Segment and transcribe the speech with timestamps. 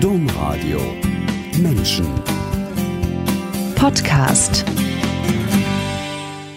[0.00, 0.78] Domradio
[1.58, 2.06] Menschen
[3.76, 4.62] Podcast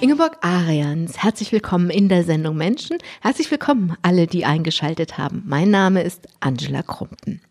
[0.01, 2.97] Ingeborg Arians, herzlich willkommen in der Sendung Menschen.
[3.21, 5.43] Herzlich willkommen alle, die eingeschaltet haben.
[5.45, 7.41] Mein Name ist Angela Krumpen.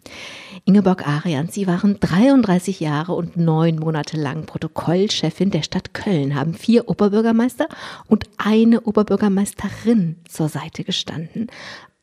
[0.67, 6.53] Ingeborg Arians, Sie waren 33 Jahre und neun Monate lang Protokollchefin der Stadt Köln, haben
[6.53, 7.69] vier Oberbürgermeister
[8.07, 11.49] und eine Oberbürgermeisterin zur Seite gestanden.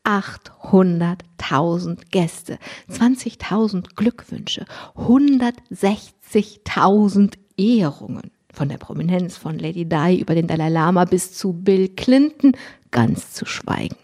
[0.06, 2.58] 800.000 Gäste,
[2.90, 4.64] 20.000 Glückwünsche,
[4.96, 11.88] 160.000 Ehrungen von der Prominenz von Lady Di über den Dalai Lama bis zu Bill
[11.88, 12.52] Clinton
[12.90, 13.96] ganz zu schweigen.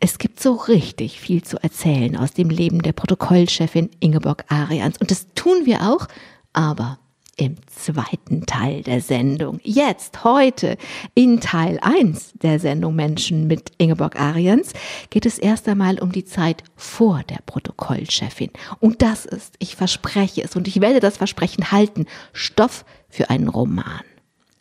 [0.00, 5.10] Es gibt so richtig viel zu erzählen aus dem Leben der Protokollchefin Ingeborg Arians und
[5.10, 6.08] das tun wir auch,
[6.52, 6.98] aber
[7.36, 9.60] im zweiten Teil der Sendung.
[9.62, 10.76] Jetzt, heute,
[11.14, 14.72] in Teil 1 der Sendung Menschen mit Ingeborg Arians,
[15.10, 18.50] geht es erst einmal um die Zeit vor der Protokollchefin.
[18.80, 23.48] Und das ist, ich verspreche es und ich werde das Versprechen halten, Stoff für einen
[23.48, 24.02] Roman.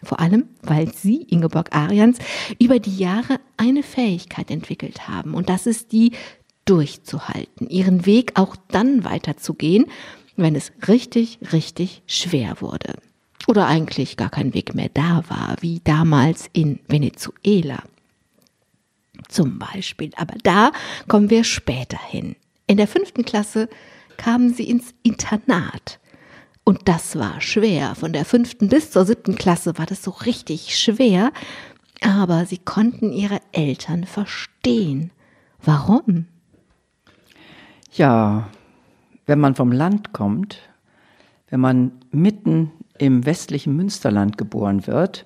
[0.02, 2.18] Vor allem, weil Sie, Ingeborg Arians,
[2.60, 5.34] über die Jahre eine Fähigkeit entwickelt haben.
[5.34, 6.12] Und das ist die,
[6.66, 9.86] durchzuhalten, ihren Weg auch dann weiterzugehen,
[10.36, 12.96] wenn es richtig, richtig schwer wurde.
[13.48, 17.84] Oder eigentlich gar kein Weg mehr da war, wie damals in Venezuela.
[19.28, 20.12] Zum Beispiel.
[20.16, 20.72] Aber da
[21.08, 22.36] kommen wir später hin.
[22.68, 23.70] In der fünften Klasse
[24.18, 26.00] kamen sie ins Internat.
[26.64, 27.96] Und das war schwer.
[27.96, 31.32] Von der fünften bis zur siebten Klasse war das so richtig schwer.
[32.02, 35.12] Aber sie konnten ihre Eltern verstehen.
[35.62, 36.28] Warum?
[37.94, 38.50] Ja,
[39.26, 40.60] wenn man vom Land kommt,
[41.50, 45.26] wenn man mitten im westlichen Münsterland geboren wird,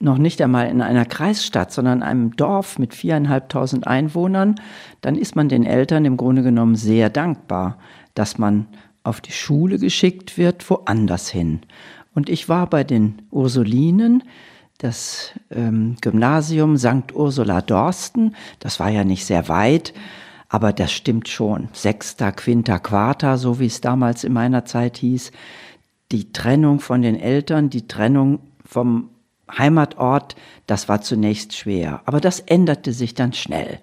[0.00, 4.54] noch nicht einmal in einer Kreisstadt, sondern in einem Dorf mit viereinhalbtausend Einwohnern,
[5.02, 7.76] dann ist man den Eltern im Grunde genommen sehr dankbar,
[8.14, 8.66] dass man
[9.02, 11.60] auf die Schule geschickt wird, woanders hin.
[12.14, 14.24] Und ich war bei den Ursulinen,
[14.78, 17.14] das ähm, Gymnasium St.
[17.14, 19.92] Ursula Dorsten, das war ja nicht sehr weit,
[20.50, 21.68] aber das stimmt schon.
[21.72, 25.30] Sechster, Quinter, Quarter, so wie es damals in meiner Zeit hieß.
[26.10, 29.10] Die Trennung von den Eltern, die Trennung vom
[29.56, 30.34] Heimatort,
[30.66, 32.02] das war zunächst schwer.
[32.04, 33.78] Aber das änderte sich dann schnell.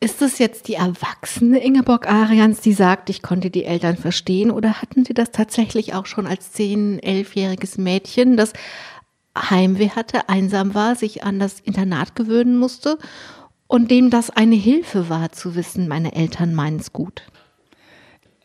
[0.00, 4.82] Ist es jetzt die erwachsene Ingeborg Arians, die sagt, ich konnte die Eltern verstehen, oder
[4.82, 8.52] hatten Sie das tatsächlich auch schon als zehn, elfjähriges Mädchen, das
[9.38, 12.98] Heimweh hatte, einsam war, sich an das Internat gewöhnen musste
[13.74, 17.22] und dem das eine Hilfe war zu wissen, meine Eltern meinen es gut.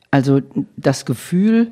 [0.09, 0.41] Also
[0.75, 1.71] das Gefühl,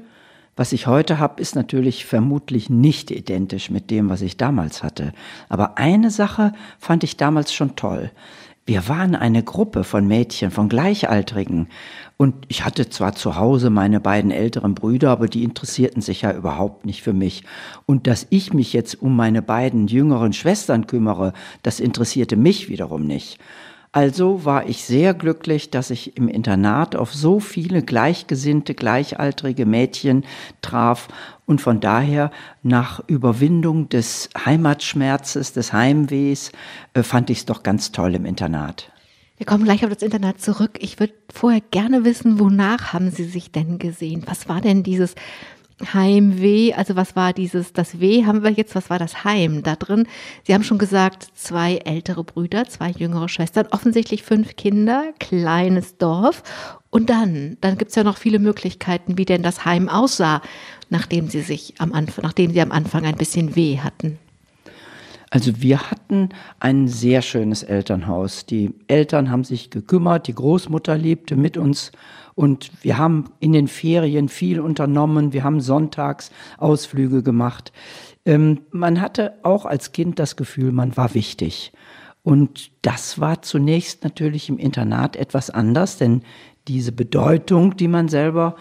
[0.56, 5.12] was ich heute habe, ist natürlich vermutlich nicht identisch mit dem, was ich damals hatte.
[5.50, 8.12] Aber eine Sache fand ich damals schon toll.
[8.68, 11.70] Wir waren eine Gruppe von Mädchen, von Gleichaltrigen.
[12.18, 16.34] Und ich hatte zwar zu Hause meine beiden älteren Brüder, aber die interessierten sich ja
[16.34, 17.46] überhaupt nicht für mich.
[17.86, 21.32] Und dass ich mich jetzt um meine beiden jüngeren Schwestern kümmere,
[21.64, 23.40] das interessierte mich wiederum nicht.
[23.98, 30.24] Also war ich sehr glücklich, dass ich im Internat auf so viele gleichgesinnte, gleichaltrige Mädchen
[30.62, 31.08] traf
[31.48, 32.30] und von daher
[32.62, 36.52] nach Überwindung des Heimatschmerzes, des Heimwehs,
[36.94, 38.92] äh, fand ich es doch ganz toll im Internat.
[39.38, 40.78] Wir kommen gleich auf das Internat zurück.
[40.80, 44.22] Ich würde vorher gerne wissen, wonach haben Sie sich denn gesehen?
[44.28, 45.16] Was war denn dieses
[45.94, 49.76] Heimweh, also was war dieses, das Weh haben wir jetzt, was war das Heim da
[49.76, 50.08] drin?
[50.44, 56.42] Sie haben schon gesagt, zwei ältere Brüder, zwei jüngere Schwestern, offensichtlich fünf Kinder, kleines Dorf.
[56.90, 60.42] Und dann, dann gibt's ja noch viele Möglichkeiten, wie denn das Heim aussah,
[60.90, 64.18] nachdem sie sich am Anfang, nachdem sie am Anfang ein bisschen weh hatten.
[65.30, 66.30] Also wir hatten
[66.60, 68.46] ein sehr schönes Elternhaus.
[68.46, 71.92] Die Eltern haben sich gekümmert, die Großmutter lebte mit uns
[72.38, 75.34] und wir haben in den Ferien viel unternommen.
[75.34, 77.72] Wir haben sonntags Ausflüge gemacht.
[78.26, 81.74] Ähm, man hatte auch als Kind das Gefühl, man war wichtig.
[82.22, 86.22] Und das war zunächst natürlich im Internat etwas anders, denn
[86.68, 88.56] diese Bedeutung, die man selber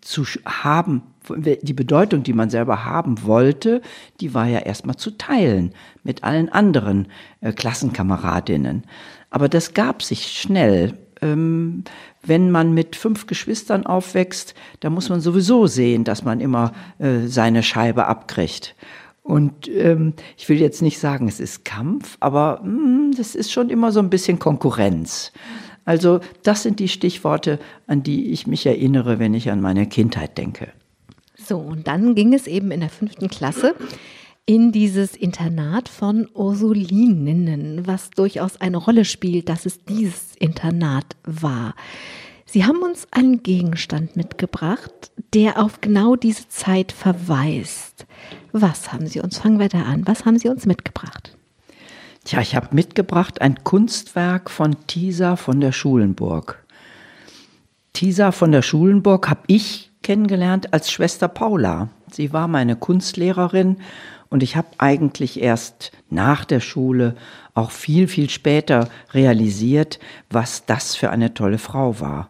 [0.00, 1.02] zu haben,
[1.36, 3.82] die Bedeutung, die man selber haben wollte,
[4.22, 7.08] die war ja erstmal zu teilen mit allen anderen
[7.42, 8.84] äh, Klassenkameradinnen.
[9.28, 10.94] Aber das gab sich schnell.
[11.22, 11.84] Ähm,
[12.22, 17.26] wenn man mit fünf Geschwistern aufwächst, da muss man sowieso sehen, dass man immer äh,
[17.26, 18.74] seine Scheibe abkriegt.
[19.22, 23.52] Und ähm, ich will jetzt nicht sagen, es ist Kampf, aber mh, hm, das ist
[23.52, 25.32] schon immer so ein bisschen Konkurrenz.
[25.84, 30.36] Also das sind die Stichworte, an die ich mich erinnere, wenn ich an meine Kindheit
[30.36, 30.68] denke.
[31.36, 33.74] So, und dann ging es eben in der fünften Klasse
[34.48, 41.74] in dieses Internat von Ursulininnen, was durchaus eine Rolle spielt, dass es dieses Internat war.
[42.46, 48.06] Sie haben uns einen Gegenstand mitgebracht, der auf genau diese Zeit verweist.
[48.52, 49.36] Was haben Sie uns?
[49.36, 50.06] Fangen wir da an.
[50.06, 51.36] Was haben Sie uns mitgebracht?
[52.24, 56.64] Tja, ich habe mitgebracht ein Kunstwerk von Tisa von der Schulenburg.
[57.92, 61.90] Tisa von der Schulenburg habe ich kennengelernt als Schwester Paula.
[62.12, 63.76] Sie war meine Kunstlehrerin
[64.30, 67.16] und ich habe eigentlich erst nach der Schule,
[67.54, 69.98] auch viel, viel später realisiert,
[70.30, 72.28] was das für eine tolle Frau war.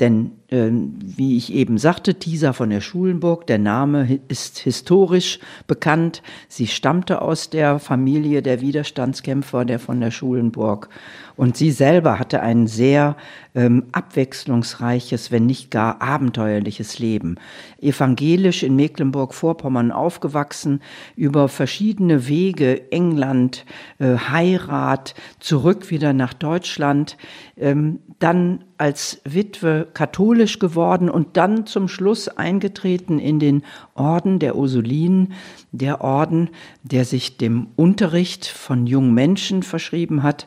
[0.00, 5.38] Denn äh, wie ich eben sagte, Tisa von der Schulenburg, der Name ist historisch
[5.68, 6.22] bekannt.
[6.48, 10.88] Sie stammte aus der Familie der Widerstandskämpfer der von der Schulenburg.
[11.36, 13.16] Und sie selber hatte ein sehr
[13.54, 17.36] ähm, abwechslungsreiches, wenn nicht gar abenteuerliches Leben.
[17.80, 20.80] Evangelisch in Mecklenburg-Vorpommern aufgewachsen,
[21.16, 23.64] über verschiedene Wege, England,
[23.98, 27.16] äh, Heirat, zurück wieder nach Deutschland,
[27.56, 33.62] ähm, dann als Witwe katholisch geworden und dann zum Schluss eingetreten in den
[33.94, 35.32] Orden der Ursulinen,
[35.78, 36.50] der Orden,
[36.82, 40.46] der sich dem Unterricht von jungen Menschen verschrieben hat.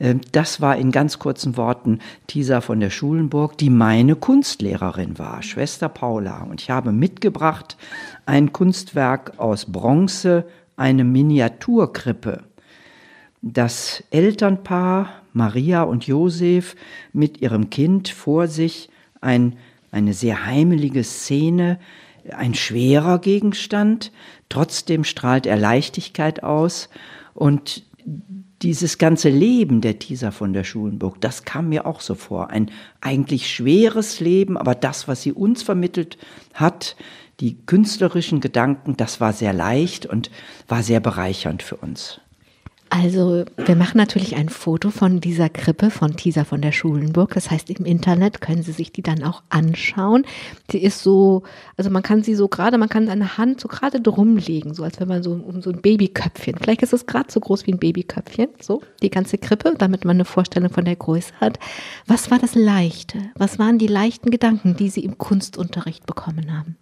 [0.00, 5.42] Ähm, das war in ganz kurzen Worten Tisa von der Schulenburg, die meine Kunstlehrerin war,
[5.42, 6.42] Schwester Paula.
[6.42, 7.76] Und ich habe mitgebracht
[8.26, 10.44] ein Kunstwerk aus Bronze,
[10.76, 12.44] eine Miniaturkrippe.
[13.42, 16.74] Das Elternpaar Maria und Josef
[17.12, 18.90] mit ihrem Kind vor sich,
[19.20, 19.56] ein,
[19.90, 21.78] eine sehr heimelige Szene,
[22.36, 24.12] ein schwerer Gegenstand,
[24.48, 26.88] trotzdem strahlt er Leichtigkeit aus
[27.34, 27.84] und
[28.62, 32.50] dieses ganze Leben der Tisa von der Schulenburg, das kam mir auch so vor.
[32.50, 36.18] Ein eigentlich schweres Leben, aber das, was sie uns vermittelt
[36.54, 36.96] hat,
[37.40, 40.30] die künstlerischen Gedanken, das war sehr leicht und
[40.66, 42.20] war sehr bereichernd für uns.
[42.90, 47.34] Also, wir machen natürlich ein Foto von dieser Krippe von Tisa von der Schulenburg.
[47.34, 50.24] Das heißt, im Internet können Sie sich die dann auch anschauen.
[50.70, 51.42] Sie ist so,
[51.76, 54.84] also man kann sie so gerade, man kann seine Hand so gerade drum legen, so
[54.84, 56.56] als wenn man so um so ein Babyköpfchen.
[56.60, 60.16] Vielleicht ist es gerade so groß wie ein Babyköpfchen, so die ganze Krippe, damit man
[60.16, 61.58] eine Vorstellung von der Größe hat.
[62.06, 63.18] Was war das Leichte?
[63.34, 66.76] Was waren die leichten Gedanken, die Sie im Kunstunterricht bekommen haben?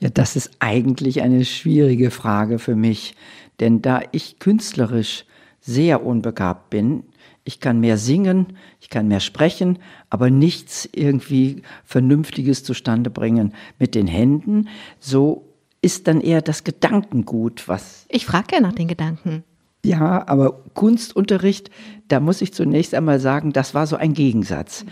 [0.00, 3.14] Ja, das ist eigentlich eine schwierige Frage für mich.
[3.62, 5.24] Denn da ich künstlerisch
[5.60, 7.04] sehr unbegabt bin,
[7.44, 9.78] ich kann mehr singen, ich kann mehr sprechen,
[10.10, 14.68] aber nichts irgendwie Vernünftiges zustande bringen mit den Händen,
[14.98, 15.46] so
[15.80, 18.04] ist dann eher das Gedankengut, was.
[18.08, 19.44] Ich frage ja nach den Gedanken.
[19.84, 21.70] Ja, aber Kunstunterricht,
[22.08, 24.84] da muss ich zunächst einmal sagen, das war so ein Gegensatz.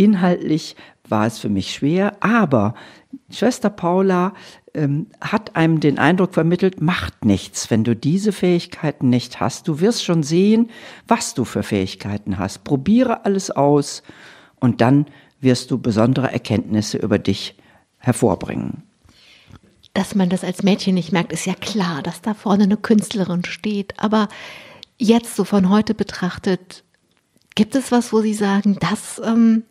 [0.00, 0.76] Inhaltlich
[1.06, 2.74] war es für mich schwer, aber
[3.30, 4.32] Schwester Paula
[4.72, 9.68] ähm, hat einem den Eindruck vermittelt, macht nichts, wenn du diese Fähigkeiten nicht hast.
[9.68, 10.70] Du wirst schon sehen,
[11.06, 12.64] was du für Fähigkeiten hast.
[12.64, 14.02] Probiere alles aus
[14.58, 15.04] und dann
[15.38, 17.56] wirst du besondere Erkenntnisse über dich
[17.98, 18.84] hervorbringen.
[19.92, 23.44] Dass man das als Mädchen nicht merkt, ist ja klar, dass da vorne eine Künstlerin
[23.44, 23.92] steht.
[23.98, 24.28] Aber
[24.96, 26.84] jetzt so von heute betrachtet,
[27.54, 29.64] gibt es was, wo Sie sagen, das, ähm,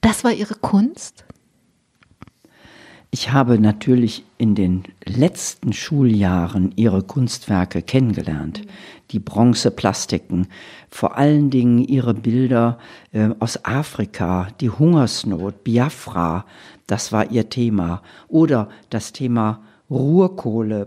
[0.00, 1.24] das war Ihre Kunst?
[3.12, 8.62] Ich habe natürlich in den letzten Schuljahren ihre Kunstwerke kennengelernt,
[9.10, 10.46] die Bronzeplastiken,
[10.88, 12.78] vor allen Dingen ihre Bilder
[13.12, 16.44] äh, aus Afrika, die Hungersnot, Biafra,
[16.86, 19.60] das war ihr Thema, oder das Thema
[19.90, 20.86] Ruhrkohle,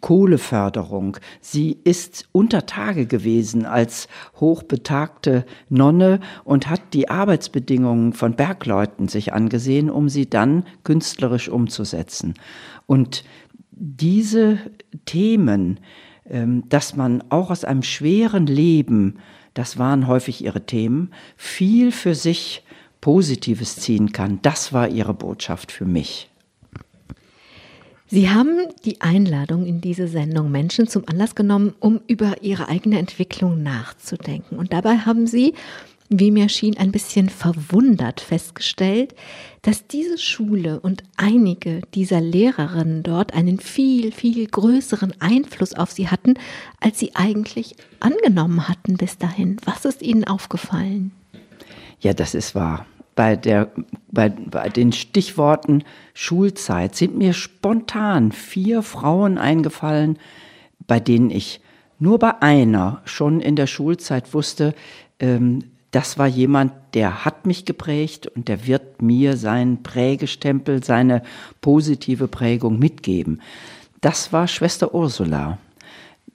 [0.00, 1.16] Kohleförderung.
[1.40, 9.32] Sie ist unter Tage gewesen als hochbetagte Nonne und hat die Arbeitsbedingungen von Bergleuten sich
[9.32, 12.34] angesehen, um sie dann künstlerisch umzusetzen.
[12.86, 13.24] Und
[13.70, 14.58] diese
[15.06, 15.80] Themen,
[16.28, 19.18] ähm, dass man auch aus einem schweren Leben,
[19.54, 22.62] das waren häufig ihre Themen, viel für sich
[23.00, 26.31] Positives ziehen kann, das war ihre Botschaft für mich.
[28.14, 32.98] Sie haben die Einladung in diese Sendung Menschen zum Anlass genommen, um über ihre eigene
[32.98, 34.58] Entwicklung nachzudenken.
[34.58, 35.54] Und dabei haben Sie,
[36.10, 39.14] wie mir schien, ein bisschen verwundert festgestellt,
[39.62, 46.08] dass diese Schule und einige dieser Lehrerinnen dort einen viel, viel größeren Einfluss auf Sie
[46.08, 46.34] hatten,
[46.80, 49.56] als Sie eigentlich angenommen hatten bis dahin.
[49.64, 51.12] Was ist Ihnen aufgefallen?
[52.00, 53.70] Ja, das ist wahr bei, der,
[54.10, 60.18] bei, bei den Stichworten Schulzeit sind mir spontan vier Frauen eingefallen,
[60.86, 61.60] bei denen ich
[61.98, 64.74] nur bei einer schon in der Schulzeit wusste,
[65.20, 71.22] ähm, das war jemand, der hat mich geprägt und der wird mir seinen Prägestempel, seine
[71.60, 73.42] positive Prägung mitgeben.
[74.00, 75.58] Das war Schwester Ursula.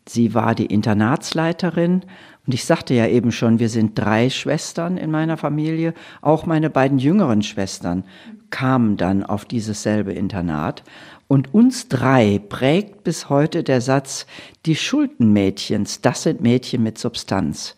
[0.07, 2.03] Sie war die Internatsleiterin
[2.47, 5.93] und ich sagte ja eben schon, wir sind drei Schwestern in meiner Familie.
[6.21, 8.05] Auch meine beiden jüngeren Schwestern
[8.49, 10.83] kamen dann auf dieses selbe Internat.
[11.27, 14.27] Und uns drei prägt bis heute der Satz,
[14.65, 17.75] die Schuldenmädchens, das sind Mädchen mit Substanz.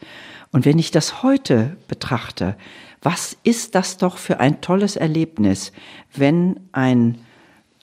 [0.52, 2.56] Und wenn ich das heute betrachte,
[3.02, 5.72] was ist das doch für ein tolles Erlebnis,
[6.14, 7.20] wenn ein,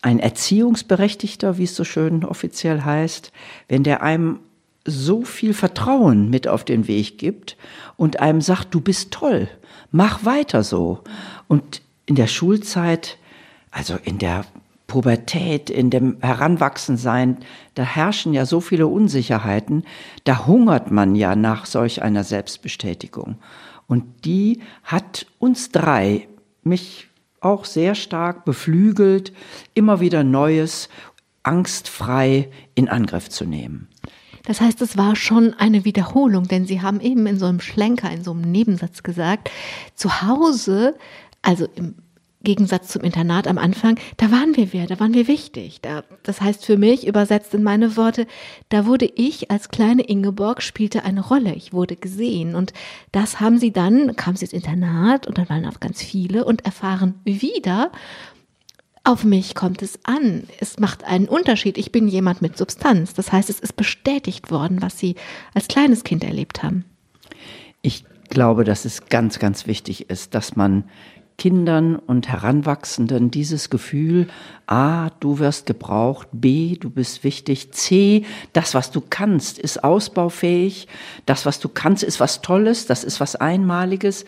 [0.06, 3.32] ein Erziehungsberechtigter, wie es so schön offiziell heißt,
[3.66, 4.38] wenn der einem
[4.84, 7.56] so viel Vertrauen mit auf den Weg gibt
[7.96, 9.48] und einem sagt, du bist toll,
[9.90, 11.00] mach weiter so.
[11.48, 13.18] Und in der Schulzeit,
[13.72, 14.44] also in der
[14.86, 17.38] Pubertät, in dem Heranwachsensein,
[17.75, 19.82] da herrschen ja so viele Unsicherheiten,
[20.22, 23.38] da hungert man ja nach solch einer Selbstbestätigung.
[23.88, 26.28] Und die hat uns drei,
[26.62, 27.08] mich
[27.46, 29.32] auch sehr stark beflügelt,
[29.74, 30.88] immer wieder Neues
[31.42, 33.88] angstfrei in Angriff zu nehmen.
[34.44, 38.10] Das heißt, es war schon eine Wiederholung, denn Sie haben eben in so einem Schlenker,
[38.10, 39.50] in so einem Nebensatz gesagt,
[39.94, 40.96] zu Hause,
[41.42, 41.94] also im
[42.46, 45.80] Gegensatz zum Internat am Anfang, da waren wir wer, da waren wir wichtig.
[45.82, 48.26] Da, das heißt für mich, übersetzt in meine Worte,
[48.68, 51.54] da wurde ich als kleine Ingeborg spielte eine Rolle.
[51.54, 52.54] Ich wurde gesehen.
[52.54, 52.72] Und
[53.10, 56.64] das haben sie dann, kam sie ins Internat und dann waren auch ganz viele und
[56.64, 57.90] erfahren wieder,
[59.02, 60.44] auf mich kommt es an.
[60.60, 61.78] Es macht einen Unterschied.
[61.78, 63.14] Ich bin jemand mit Substanz.
[63.14, 65.16] Das heißt, es ist bestätigt worden, was Sie
[65.52, 66.84] als kleines Kind erlebt haben.
[67.82, 70.84] Ich glaube, dass es ganz, ganz wichtig ist, dass man
[71.38, 74.28] Kindern und Heranwachsenden dieses Gefühl,
[74.66, 80.88] A, du wirst gebraucht, B, du bist wichtig, C, das, was du kannst, ist ausbaufähig,
[81.26, 84.25] das, was du kannst, ist was Tolles, das ist was Einmaliges.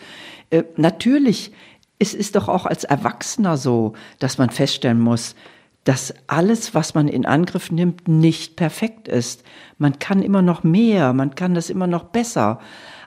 [0.51, 1.51] Äh, natürlich
[1.99, 5.35] es ist doch auch als Erwachsener so, dass man feststellen muss,
[5.83, 9.43] dass alles, was man in Angriff nimmt, nicht perfekt ist.
[9.77, 12.59] Man kann immer noch mehr, man kann das immer noch besser.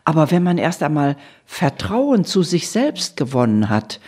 [0.04, 1.16] Aber wenn man erst einmal
[1.46, 4.00] Vertrauen zu sich selbst gewonnen hat,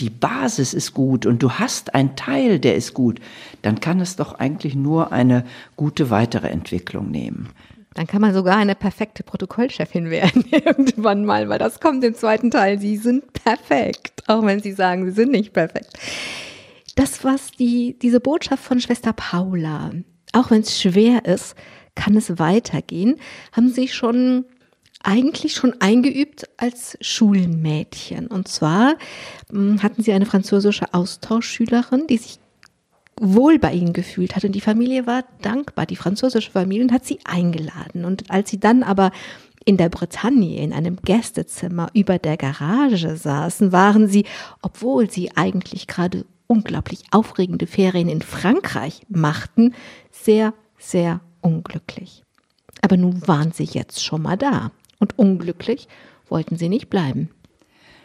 [0.00, 3.20] die Basis ist gut und du hast einen Teil, der ist gut,
[3.62, 5.44] dann kann es doch eigentlich nur eine
[5.76, 7.50] gute weitere Entwicklung nehmen.
[7.94, 12.50] Dann kann man sogar eine perfekte Protokollchefin werden irgendwann mal, weil das kommt im zweiten
[12.50, 12.78] Teil.
[12.78, 15.98] Sie sind perfekt, auch wenn Sie sagen, sie sind nicht perfekt.
[16.94, 19.90] Das, was die, diese Botschaft von Schwester Paula,
[20.32, 21.56] auch wenn es schwer ist,
[21.94, 23.16] kann es weitergehen,
[23.52, 24.44] haben Sie schon
[25.02, 28.26] eigentlich schon eingeübt als Schulmädchen.
[28.26, 28.96] Und zwar
[29.50, 32.38] hm, hatten Sie eine französische Austauschschülerin, die sich
[33.20, 34.44] wohl bei ihnen gefühlt hat.
[34.44, 38.04] Und die Familie war dankbar, die französische Familie, und hat sie eingeladen.
[38.04, 39.12] Und als sie dann aber
[39.66, 44.24] in der Bretagne in einem Gästezimmer über der Garage saßen, waren sie,
[44.62, 49.74] obwohl sie eigentlich gerade unglaublich aufregende Ferien in Frankreich machten,
[50.10, 52.24] sehr, sehr unglücklich.
[52.80, 54.72] Aber nun waren sie jetzt schon mal da.
[55.00, 55.88] Und unglücklich
[56.28, 57.30] wollten sie nicht bleiben.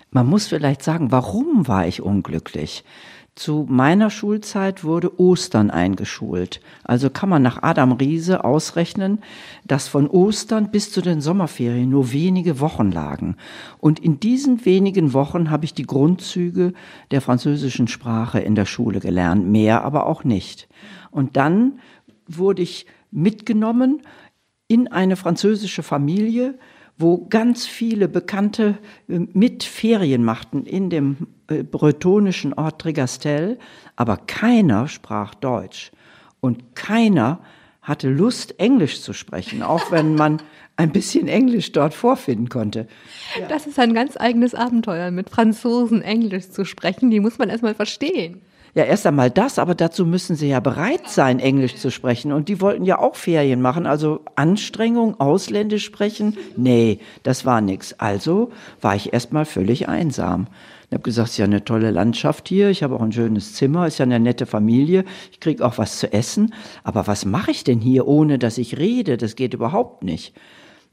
[0.10, 2.84] Man muss vielleicht sagen, warum war ich unglücklich?
[3.36, 6.62] Zu meiner Schulzeit wurde Ostern eingeschult.
[6.86, 9.20] Also kann man nach Adam Riese ausrechnen,
[9.68, 13.36] dass von Ostern bis zu den Sommerferien nur wenige Wochen lagen.
[13.78, 16.72] Und in diesen wenigen Wochen habe ich die Grundzüge
[17.12, 20.70] der französischen Sprache in der Schule gelernt, mehr aber auch nicht.
[21.12, 21.80] Und dann
[22.28, 24.02] wurde ich mitgenommen
[24.70, 26.58] in eine französische Familie,
[26.98, 33.60] wo ganz viele Bekannte äh, mit Ferien machten in dem äh, bretonischen Ort Trigastel,
[33.96, 35.92] aber keiner sprach Deutsch
[36.40, 37.40] und keiner
[37.82, 40.42] hatte Lust, Englisch zu sprechen, auch wenn man
[40.78, 42.88] ein bisschen Englisch dort vorfinden konnte.
[43.40, 43.48] Ja.
[43.48, 47.12] Das ist ein ganz eigenes Abenteuer, mit Franzosen Englisch zu sprechen.
[47.12, 48.42] Die muss man erstmal verstehen.
[48.78, 52.34] Ja, erst einmal das, aber dazu müssen sie ja bereit sein, Englisch zu sprechen.
[52.34, 53.86] Und die wollten ja auch Ferien machen.
[53.86, 57.94] Also Anstrengung, Ausländisch sprechen, nee, das war nix.
[57.94, 58.52] Also
[58.82, 60.48] war ich erst mal völlig einsam.
[60.90, 63.54] Ich habe gesagt, es ist ja eine tolle Landschaft hier, ich habe auch ein schönes
[63.54, 66.54] Zimmer, ist ja eine nette Familie, ich kriege auch was zu essen.
[66.84, 69.16] Aber was mache ich denn hier, ohne dass ich rede?
[69.16, 70.36] Das geht überhaupt nicht.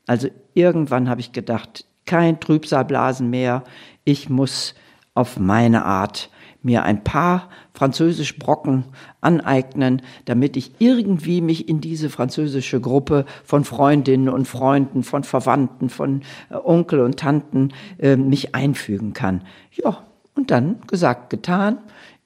[0.06, 3.64] Also irgendwann habe ich gedacht, kein Trübsalblasen mehr,
[4.04, 4.76] ich muss
[5.14, 6.30] auf meine Art
[6.62, 8.84] mir ein paar französisch Brocken
[9.20, 15.88] aneignen, damit ich irgendwie mich in diese französische Gruppe von Freundinnen und Freunden, von Verwandten,
[15.88, 19.42] von äh, Onkel und Tanten äh, mich einfügen kann.
[19.72, 20.04] Ja,
[20.34, 21.78] und dann gesagt, getan.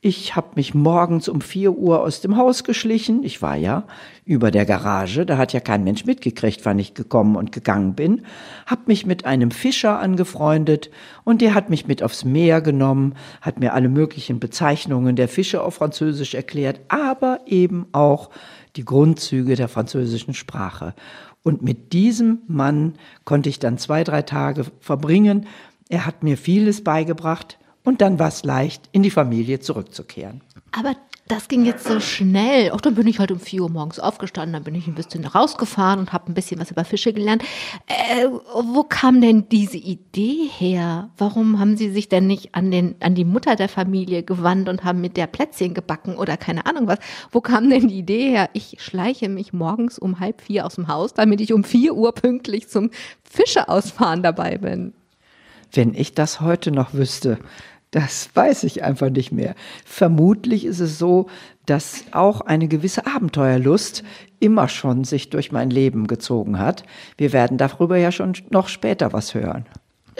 [0.08, 3.25] Ich habe mich morgens um vier Uhr aus dem Haus geschlichen.
[3.25, 3.82] Ich war ja
[4.25, 8.22] über der Garage, da hat ja kein Mensch mitgekriegt, wann ich gekommen und gegangen bin.
[8.66, 10.92] Hab mich mit einem Fischer angefreundet
[11.25, 15.60] und der hat mich mit aufs Meer genommen, hat mir alle möglichen Bezeichnungen der Fische
[15.60, 18.30] auf Französisch erklärt, aber eben auch
[18.76, 20.94] die Grundzüge der französischen Sprache.
[21.42, 22.94] Und mit diesem Mann
[23.25, 25.48] konnte ich dann zwei, drei Tage verbringen.
[25.88, 30.40] Er hat mir vieles beigebracht und dann war es leicht, in die Familie zurückzukehren.
[30.72, 30.96] Aber
[31.28, 32.72] das ging jetzt so schnell.
[32.72, 35.24] Auch dann bin ich halt um 4 Uhr morgens aufgestanden, dann bin ich ein bisschen
[35.24, 37.42] rausgefahren und habe ein bisschen was über Fische gelernt.
[37.86, 41.10] Äh, wo kam denn diese Idee her?
[41.16, 44.82] Warum haben Sie sich denn nicht an, den, an die Mutter der Familie gewandt und
[44.82, 46.98] haben mit der Plätzchen gebacken oder keine Ahnung was?
[47.30, 48.50] Wo kam denn die Idee her?
[48.52, 52.12] Ich schleiche mich morgens um halb vier aus dem Haus, damit ich um 4 Uhr
[52.12, 52.90] pünktlich zum
[53.22, 54.92] Fische ausfahren dabei bin.
[55.72, 57.38] Wenn ich das heute noch wüsste,
[57.90, 59.54] das weiß ich einfach nicht mehr.
[59.84, 61.28] Vermutlich ist es so,
[61.66, 64.04] dass auch eine gewisse Abenteuerlust
[64.38, 66.84] immer schon sich durch mein Leben gezogen hat.
[67.16, 69.66] Wir werden darüber ja schon noch später was hören.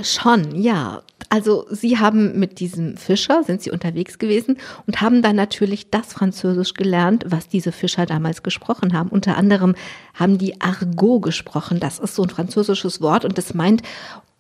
[0.03, 1.03] Schon, ja.
[1.29, 6.13] Also Sie haben mit diesem Fischer, sind Sie unterwegs gewesen und haben dann natürlich das
[6.13, 9.09] Französisch gelernt, was diese Fischer damals gesprochen haben.
[9.09, 9.75] Unter anderem
[10.15, 11.81] haben die Argot gesprochen.
[11.81, 13.83] Das ist so ein französisches Wort und das meint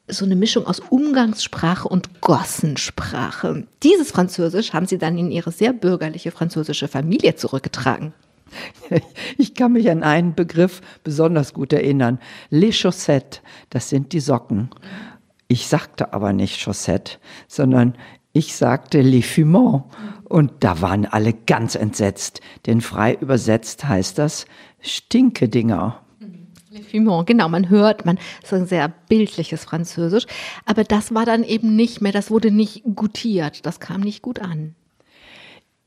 [0.08, 3.66] so eine Mischung aus Umgangssprache und Gossensprache.
[3.82, 8.12] Dieses Französisch haben sie dann in ihre sehr bürgerliche französische Familie zurückgetragen.
[9.38, 12.20] Ich kann mich an einen Begriff besonders gut erinnern.
[12.48, 14.70] Les chaussettes, das sind die Socken.
[15.48, 17.96] Ich sagte aber nicht Chaussette, sondern
[18.32, 19.84] ich sagte Les Fumants.
[20.24, 24.46] Und da waren alle ganz entsetzt, denn frei übersetzt heißt das
[24.80, 26.00] Stinkedinger.
[26.92, 30.26] Genau, man hört, man ist ein sehr bildliches Französisch,
[30.64, 34.40] aber das war dann eben nicht mehr, das wurde nicht gutiert, das kam nicht gut
[34.40, 34.74] an.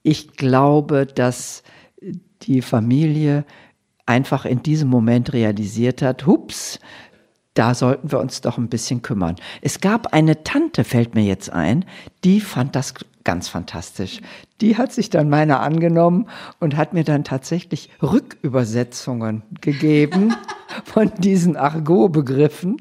[0.04, 1.64] Ich glaube, dass
[2.44, 3.46] die Familie
[4.06, 6.80] einfach in diesem Moment realisiert hat, hups,
[7.54, 9.36] da sollten wir uns doch ein bisschen kümmern.
[9.62, 11.86] Es gab eine Tante, fällt mir jetzt ein,
[12.24, 12.94] die fand das
[13.24, 14.22] ganz fantastisch.
[14.62, 16.28] Die hat sich dann meiner angenommen
[16.60, 20.36] und hat mir dann tatsächlich Rückübersetzungen gegeben
[20.86, 22.78] von diesen Argot-Begriffen.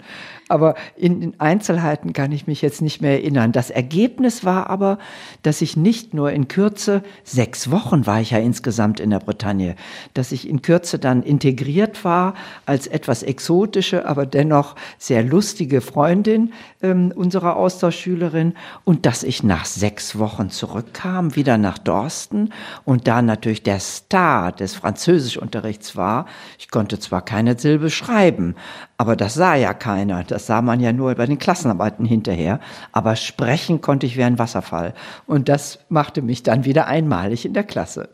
[0.49, 3.53] Aber in den Einzelheiten kann ich mich jetzt nicht mehr erinnern.
[3.53, 4.99] Das Ergebnis war aber,
[5.43, 9.77] dass ich nicht nur in Kürze, sechs Wochen war ich ja insgesamt in der Bretagne,
[10.15, 12.35] dass ich in Kürze dann integriert war
[12.67, 19.67] als etwas exotische, aber dennoch sehr lustige Freundin ähm, unserer Austauschschülerin und dass ich nach
[19.67, 22.51] sechs Wochen zurückkam, wieder nach Dorsten
[22.85, 26.27] und da natürlich der Star des Französischunterrichts war.
[26.59, 28.55] Ich konnte zwar keine Silbe schreiben,
[28.99, 30.25] aber das sah ja keiner.
[30.25, 32.59] Das sah man ja nur bei den Klassenarbeiten hinterher.
[32.91, 34.93] Aber sprechen konnte ich wie ein Wasserfall.
[35.27, 38.09] Und das machte mich dann wieder einmalig in der Klasse.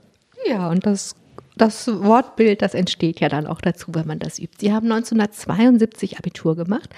[0.47, 1.14] Ja, und das,
[1.57, 4.59] das Wortbild, das entsteht ja dann auch dazu, wenn man das übt.
[4.61, 6.90] Sie haben 1972 Abitur gemacht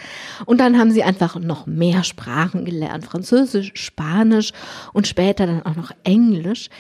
[0.47, 3.05] und dann haben Sie einfach noch mehr Sprachen gelernt.
[3.05, 4.53] Französisch, Spanisch
[4.95, 6.71] und später dann auch noch Englisch.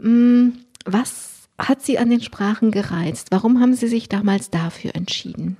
[0.00, 3.28] Hm, was hat Sie an den Sprachen gereizt?
[3.30, 5.56] Warum haben Sie sich damals dafür entschieden?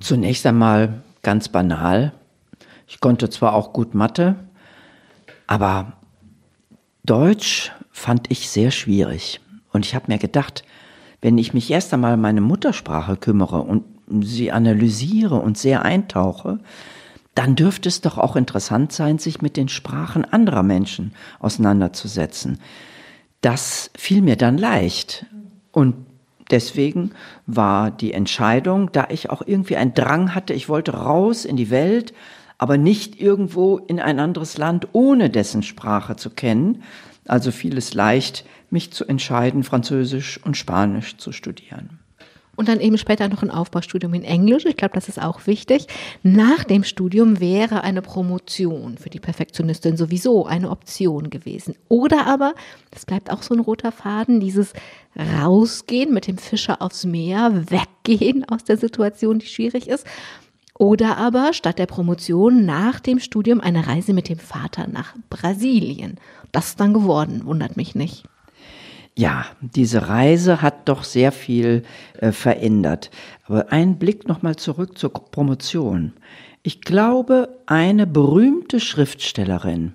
[0.00, 2.12] Zunächst einmal ganz banal.
[2.86, 4.36] Ich konnte zwar auch gut Mathe,
[5.46, 5.94] aber
[7.04, 9.40] Deutsch fand ich sehr schwierig.
[9.72, 10.64] Und ich habe mir gedacht,
[11.20, 13.84] wenn ich mich erst einmal meine Muttersprache kümmere und
[14.22, 16.58] sie analysiere und sehr eintauche,
[17.34, 22.58] dann dürfte es doch auch interessant sein, sich mit den Sprachen anderer Menschen auseinanderzusetzen.
[23.40, 25.26] Das fiel mir dann leicht.
[25.70, 26.05] Und
[26.50, 27.12] deswegen
[27.46, 31.70] war die Entscheidung, da ich auch irgendwie einen Drang hatte, ich wollte raus in die
[31.70, 32.12] Welt,
[32.58, 36.82] aber nicht irgendwo in ein anderes Land, ohne dessen Sprache zu kennen.
[37.26, 41.98] Also fiel es leicht, mich zu entscheiden, Französisch und Spanisch zu studieren.
[42.56, 44.64] Und dann eben später noch ein Aufbaustudium in Englisch.
[44.64, 45.86] Ich glaube, das ist auch wichtig.
[46.22, 51.74] Nach dem Studium wäre eine Promotion für die Perfektionistin sowieso eine Option gewesen.
[51.88, 52.54] Oder aber,
[52.90, 54.72] das bleibt auch so ein roter Faden, dieses
[55.16, 60.06] Rausgehen mit dem Fischer aufs Meer, weggehen aus der Situation, die schwierig ist.
[60.78, 66.18] Oder aber statt der Promotion nach dem Studium eine Reise mit dem Vater nach Brasilien.
[66.52, 68.24] Das ist dann geworden, wundert mich nicht.
[69.18, 71.84] Ja, diese Reise hat doch sehr viel
[72.18, 73.10] äh, verändert.
[73.46, 76.12] Aber ein Blick nochmal zurück zur Promotion.
[76.62, 79.94] Ich glaube, eine berühmte Schriftstellerin,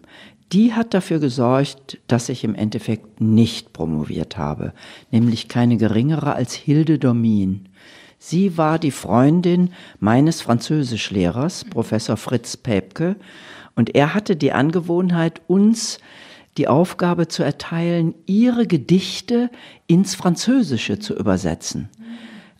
[0.51, 4.73] die hat dafür gesorgt, dass ich im Endeffekt nicht promoviert habe,
[5.11, 7.69] nämlich keine geringere als Hilde Domin.
[8.17, 13.15] Sie war die Freundin meines Französischlehrers, Professor Fritz Päpke,
[13.75, 15.99] und er hatte die Angewohnheit, uns
[16.61, 19.49] die Aufgabe zu erteilen, ihre Gedichte
[19.87, 21.89] ins Französische zu übersetzen.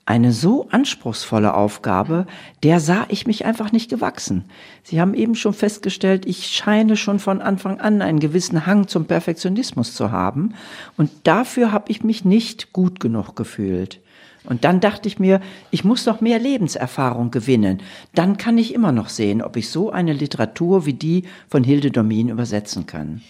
[0.08, 2.26] eine so anspruchsvolle Aufgabe,
[2.64, 4.46] der sah ich mich einfach nicht gewachsen.
[4.82, 9.06] Sie haben eben schon festgestellt, ich scheine schon von Anfang an einen gewissen Hang zum
[9.06, 10.56] Perfektionismus zu haben.
[10.98, 14.02] Und dafür habe ich mich nicht gut genug gefühlt.
[14.44, 17.82] Und dann dachte ich mir, ich muss doch mehr Lebenserfahrung gewinnen.
[18.16, 21.92] Dann kann ich immer noch sehen, ob ich so eine Literatur wie die von Hilde
[21.92, 23.22] Domin übersetzen kann.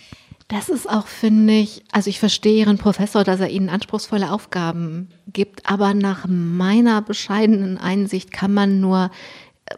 [0.52, 5.08] Das ist auch, finde ich, also ich verstehe Ihren Professor, dass er Ihnen anspruchsvolle Aufgaben
[5.32, 9.12] gibt, aber nach meiner bescheidenen Einsicht kann man nur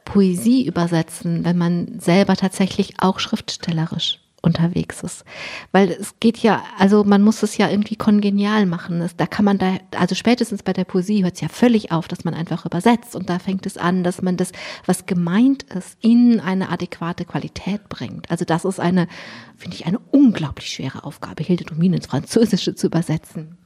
[0.03, 5.23] Poesie übersetzen, wenn man selber tatsächlich auch schriftstellerisch unterwegs ist.
[5.71, 9.09] Weil es geht ja, also man muss es ja irgendwie kongenial machen.
[9.17, 12.25] Da kann man da, also spätestens bei der Poesie hört es ja völlig auf, dass
[12.25, 13.15] man einfach übersetzt.
[13.15, 14.51] Und da fängt es an, dass man das,
[14.85, 18.29] was gemeint ist, in eine adäquate Qualität bringt.
[18.29, 19.07] Also das ist eine,
[19.57, 23.57] finde ich, eine unglaublich schwere Aufgabe, Hilde Domin ins Französische zu übersetzen.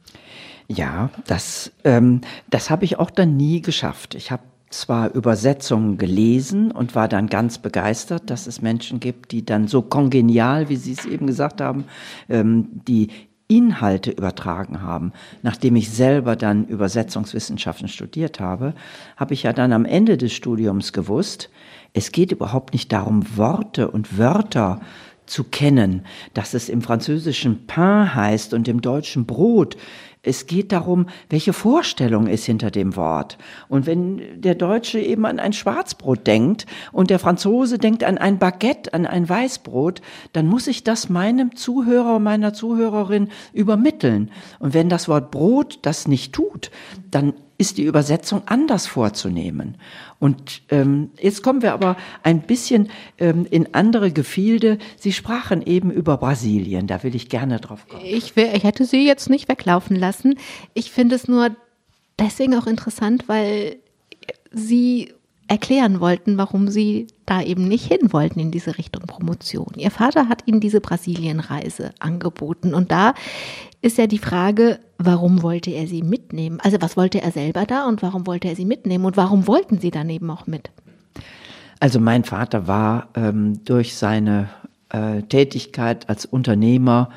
[0.68, 4.14] Ja, das, ähm, das habe ich auch dann nie geschafft.
[4.14, 9.44] Ich habe zwar Übersetzungen gelesen und war dann ganz begeistert, dass es Menschen gibt, die
[9.44, 11.84] dann so kongenial, wie Sie es eben gesagt haben,
[12.28, 13.08] ähm, die
[13.48, 15.12] Inhalte übertragen haben.
[15.42, 18.74] Nachdem ich selber dann Übersetzungswissenschaften studiert habe,
[19.16, 21.50] habe ich ja dann am Ende des Studiums gewusst,
[21.94, 24.80] es geht überhaupt nicht darum, Worte und Wörter
[25.24, 26.04] zu kennen,
[26.34, 29.76] dass es im Französischen Pain heißt und im Deutschen Brot.
[30.22, 33.38] Es geht darum, welche Vorstellung ist hinter dem Wort.
[33.68, 38.38] Und wenn der Deutsche eben an ein Schwarzbrot denkt und der Franzose denkt an ein
[38.38, 40.02] Baguette, an ein Weißbrot,
[40.32, 44.30] dann muss ich das meinem Zuhörer, meiner Zuhörerin übermitteln.
[44.58, 46.70] Und wenn das Wort Brot das nicht tut,
[47.10, 49.76] dann ist die Übersetzung anders vorzunehmen.
[50.20, 54.78] Und ähm, jetzt kommen wir aber ein bisschen ähm, in andere Gefilde.
[54.96, 58.04] Sie sprachen eben über Brasilien, da will ich gerne drauf kommen.
[58.04, 60.38] Ich, wär, ich hätte Sie jetzt nicht weglaufen lassen.
[60.72, 61.50] Ich finde es nur
[62.18, 63.76] deswegen auch interessant, weil
[64.52, 65.12] Sie
[65.48, 69.72] erklären wollten, warum sie da eben nicht hin wollten in diese Richtung Promotion.
[69.76, 73.14] Ihr Vater hat ihnen diese Brasilienreise angeboten und da
[73.80, 76.60] ist ja die Frage, warum wollte er sie mitnehmen?
[76.60, 79.78] Also was wollte er selber da und warum wollte er sie mitnehmen und warum wollten
[79.78, 80.70] sie dann eben auch mit?
[81.80, 84.50] Also mein Vater war ähm, durch seine
[84.90, 87.10] äh, Tätigkeit als Unternehmer,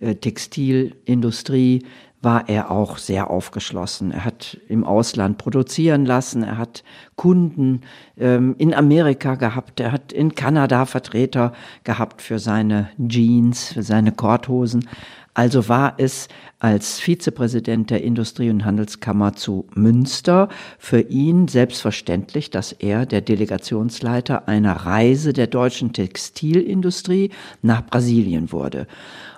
[0.00, 1.84] äh, Textilindustrie,
[2.20, 4.10] war er auch sehr aufgeschlossen.
[4.10, 6.82] Er hat im Ausland produzieren lassen, er hat
[7.14, 7.82] Kunden
[8.16, 11.52] ähm, in Amerika gehabt, er hat in Kanada Vertreter
[11.84, 14.88] gehabt für seine Jeans, für seine Korthosen.
[15.38, 16.26] Also war es
[16.58, 20.48] als Vizepräsident der Industrie- und Handelskammer zu Münster
[20.80, 27.30] für ihn selbstverständlich, dass er der Delegationsleiter einer Reise der deutschen Textilindustrie
[27.62, 28.88] nach Brasilien wurde.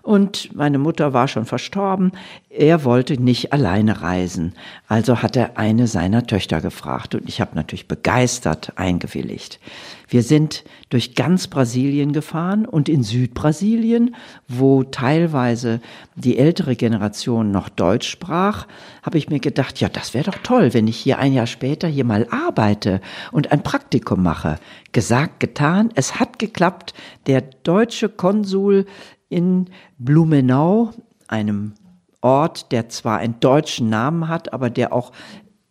[0.03, 2.13] Und meine Mutter war schon verstorben.
[2.49, 4.55] Er wollte nicht alleine reisen.
[4.89, 7.15] Also hat er eine seiner Töchter gefragt.
[7.15, 9.61] Und ich habe natürlich begeistert eingewilligt.
[10.09, 14.17] Wir sind durch ganz Brasilien gefahren und in Südbrasilien,
[14.49, 15.81] wo teilweise
[16.17, 18.67] die ältere Generation noch Deutsch sprach,
[19.05, 21.87] habe ich mir gedacht, ja, das wäre doch toll, wenn ich hier ein Jahr später
[21.87, 24.59] hier mal arbeite und ein Praktikum mache.
[24.91, 26.93] Gesagt, getan, es hat geklappt.
[27.29, 28.87] Der deutsche Konsul
[29.31, 30.91] in Blumenau,
[31.27, 31.73] einem
[32.21, 35.13] Ort, der zwar einen deutschen Namen hat, aber der auch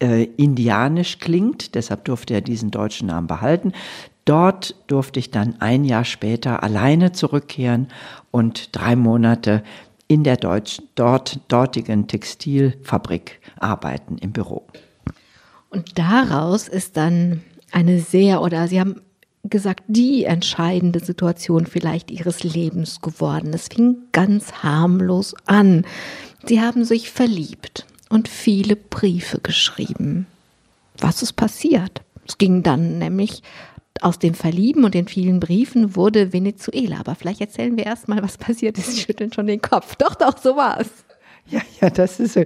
[0.02, 3.74] äh, indianisch klingt, deshalb durfte er diesen deutschen Namen behalten.
[4.26, 7.88] Dort durfte ich dann ein Jahr später alleine zurückkehren
[8.32, 9.64] und drei Monate
[10.08, 14.66] in der Deutsch, dort, dortigen Textilfabrik arbeiten im Büro.
[15.70, 19.02] Und daraus ist dann eine sehr, oder Sie haben
[19.44, 23.54] gesagt, die entscheidende Situation vielleicht ihres Lebens geworden.
[23.54, 25.86] Es fing ganz harmlos an.
[26.46, 30.28] Sie haben sich verliebt und viele Briefe geschrieben.
[30.98, 32.02] Was ist passiert?
[32.28, 33.42] Es ging dann nämlich
[34.02, 37.00] aus dem Verlieben und den vielen Briefen wurde Venezuela.
[37.00, 38.94] Aber vielleicht erzählen wir erst mal, was passiert ist.
[38.94, 39.96] Sie schütteln schon den Kopf.
[39.96, 40.90] Doch, doch, so war es.
[41.52, 42.38] Ja, ja, das ist,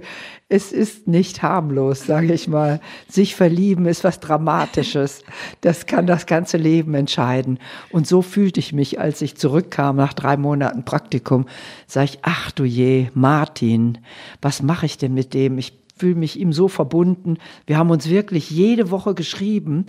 [0.48, 2.80] es ist nicht harmlos, sage ich mal.
[3.08, 5.22] Sich verlieben ist was Dramatisches.
[5.60, 7.58] Das kann das ganze Leben entscheiden.
[7.90, 11.46] Und so fühlte ich mich, als ich zurückkam nach drei Monaten Praktikum.
[11.86, 13.98] Sag ich, ach du je, Martin,
[14.40, 15.58] was mache ich denn mit dem?
[15.58, 17.38] Ich fühle mich ihm so verbunden.
[17.66, 19.86] Wir haben uns wirklich jede Woche geschrieben.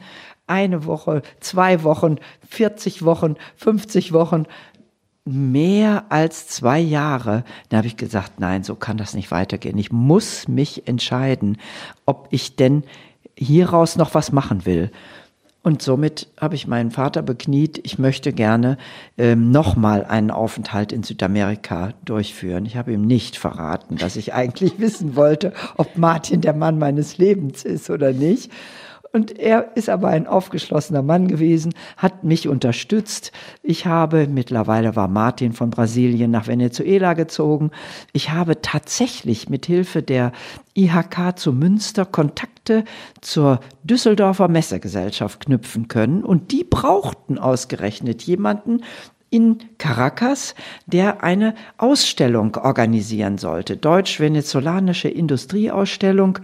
[0.47, 2.17] Eine Woche, zwei Wochen,
[2.49, 4.45] 40 Wochen, 50 Wochen
[5.26, 7.44] mehr als zwei Jahre.
[7.70, 9.78] Da habe ich gesagt, nein, so kann das nicht weitergehen.
[9.78, 11.58] Ich muss mich entscheiden,
[12.06, 12.84] ob ich denn
[13.36, 14.92] hieraus noch was machen will.
[15.66, 18.78] Und somit habe ich meinen Vater bekniet, ich möchte gerne
[19.18, 22.68] ähm, nochmal einen Aufenthalt in Südamerika durchführen.
[22.68, 27.18] Ich habe ihm nicht verraten, dass ich eigentlich wissen wollte, ob Martin der Mann meines
[27.18, 28.52] Lebens ist oder nicht.
[29.15, 33.32] Und er ist aber ein aufgeschlossener Mann gewesen, hat mich unterstützt.
[33.63, 37.71] Ich habe, mittlerweile war Martin von Brasilien nach Venezuela gezogen.
[38.12, 40.34] Ich habe tatsächlich mit Hilfe der
[40.73, 42.84] IHK zu Münster Kontakte
[43.21, 46.21] zur Düsseldorfer Messegesellschaft knüpfen können.
[46.21, 48.82] Und die brauchten ausgerechnet jemanden,
[49.36, 56.39] in Caracas, der eine Ausstellung organisieren sollte, deutsch-venezolanische Industrieausstellung.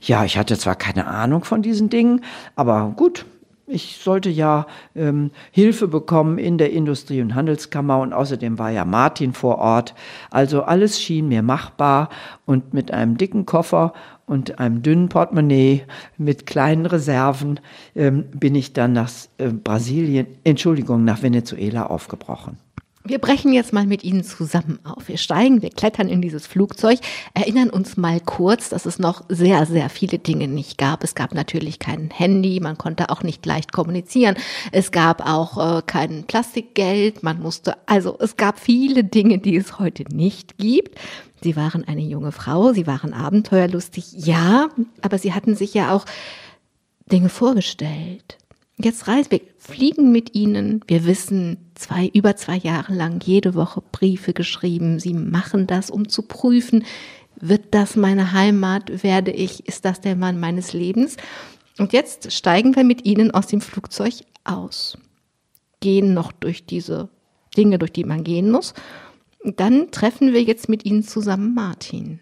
[0.00, 2.24] Ja, ich hatte zwar keine Ahnung von diesen Dingen,
[2.56, 3.26] aber gut,
[3.66, 8.84] ich sollte ja ähm, Hilfe bekommen in der Industrie- und Handelskammer und außerdem war ja
[8.84, 9.94] Martin vor Ort.
[10.30, 12.08] Also alles schien mir machbar
[12.44, 13.92] und mit einem dicken Koffer
[14.26, 15.84] und einem dünnen Portemonnaie
[16.18, 17.60] mit kleinen Reserven
[17.94, 22.58] ähm, bin ich dann nach äh, Brasilien, Entschuldigung, nach Venezuela aufgebrochen.
[23.04, 25.08] Wir brechen jetzt mal mit Ihnen zusammen auf.
[25.08, 27.00] Wir steigen, wir klettern in dieses Flugzeug,
[27.34, 31.02] erinnern uns mal kurz, dass es noch sehr, sehr viele Dinge nicht gab.
[31.02, 34.36] Es gab natürlich kein Handy, man konnte auch nicht leicht kommunizieren.
[34.70, 39.80] Es gab auch äh, kein Plastikgeld, man musste, also es gab viele Dinge, die es
[39.80, 40.96] heute nicht gibt.
[41.42, 44.68] Sie waren eine junge Frau, Sie waren abenteuerlustig, ja,
[45.00, 46.04] aber Sie hatten sich ja auch
[47.10, 48.38] Dinge vorgestellt.
[48.78, 50.80] Jetzt reisen wir, fliegen mit Ihnen.
[50.86, 54.98] Wir wissen, zwei, über zwei Jahre lang jede Woche Briefe geschrieben.
[54.98, 56.84] Sie machen das, um zu prüfen,
[57.36, 59.02] wird das meine Heimat?
[59.02, 61.16] Werde ich, ist das der Mann meines Lebens?
[61.78, 64.98] Und jetzt steigen wir mit Ihnen aus dem Flugzeug aus,
[65.80, 67.08] gehen noch durch diese
[67.56, 68.74] Dinge, durch die man gehen muss
[69.44, 72.20] dann treffen wir jetzt mit Ihnen zusammen Martin.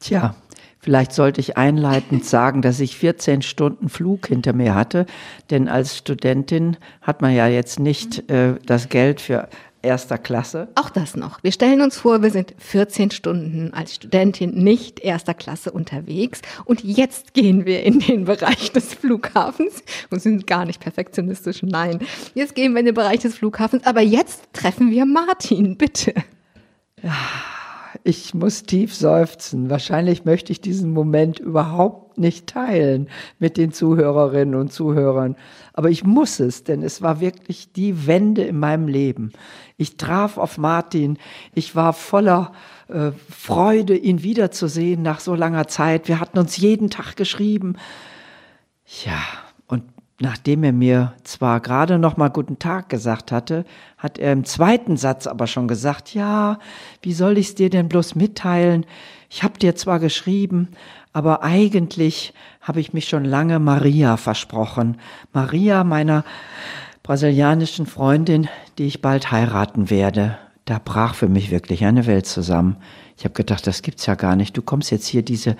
[0.00, 0.34] Tja,
[0.82, 5.06] vielleicht sollte ich einleitend sagen, dass ich 14 Stunden Flug hinter mir hatte,
[5.50, 9.48] denn als Studentin hat man ja jetzt nicht äh, das Geld für
[9.80, 10.68] erster Klasse.
[10.74, 11.42] Auch das noch.
[11.42, 16.82] Wir stellen uns vor, wir sind 14 Stunden als Studentin nicht erster Klasse unterwegs und
[16.82, 21.62] jetzt gehen wir in den Bereich des Flughafens und sind gar nicht perfektionistisch.
[21.62, 22.00] Nein,
[22.34, 26.12] jetzt gehen wir in den Bereich des Flughafens, aber jetzt treffen wir Martin, bitte.
[27.02, 27.14] Ja
[28.04, 29.70] ich muss tief seufzen.
[29.70, 35.36] Wahrscheinlich möchte ich diesen Moment überhaupt nicht teilen mit den Zuhörerinnen und Zuhörern.
[35.72, 39.32] Aber ich muss es, denn es war wirklich die Wende in meinem Leben.
[39.76, 41.18] Ich traf auf Martin.
[41.54, 42.52] Ich war voller
[42.88, 46.08] äh, Freude, ihn wiederzusehen nach so langer Zeit.
[46.08, 47.76] Wir hatten uns jeden Tag geschrieben.
[49.04, 49.22] Ja,
[50.20, 53.64] Nachdem er mir zwar gerade noch mal guten Tag gesagt hatte,
[53.98, 56.58] hat er im zweiten Satz aber schon gesagt, ja,
[57.00, 58.86] wie soll ich's dir denn bloß mitteilen?
[59.30, 60.68] Ich hab dir zwar geschrieben,
[61.12, 64.98] aber eigentlich habe ich mich schon lange Maria versprochen.
[65.32, 66.24] Maria, meiner
[67.02, 68.48] brasilianischen Freundin,
[68.78, 70.38] die ich bald heiraten werde.
[70.64, 72.76] Da brach für mich wirklich eine Welt zusammen.
[73.16, 74.56] Ich habe gedacht, das gibt's ja gar nicht.
[74.56, 75.56] Du kommst jetzt hier diese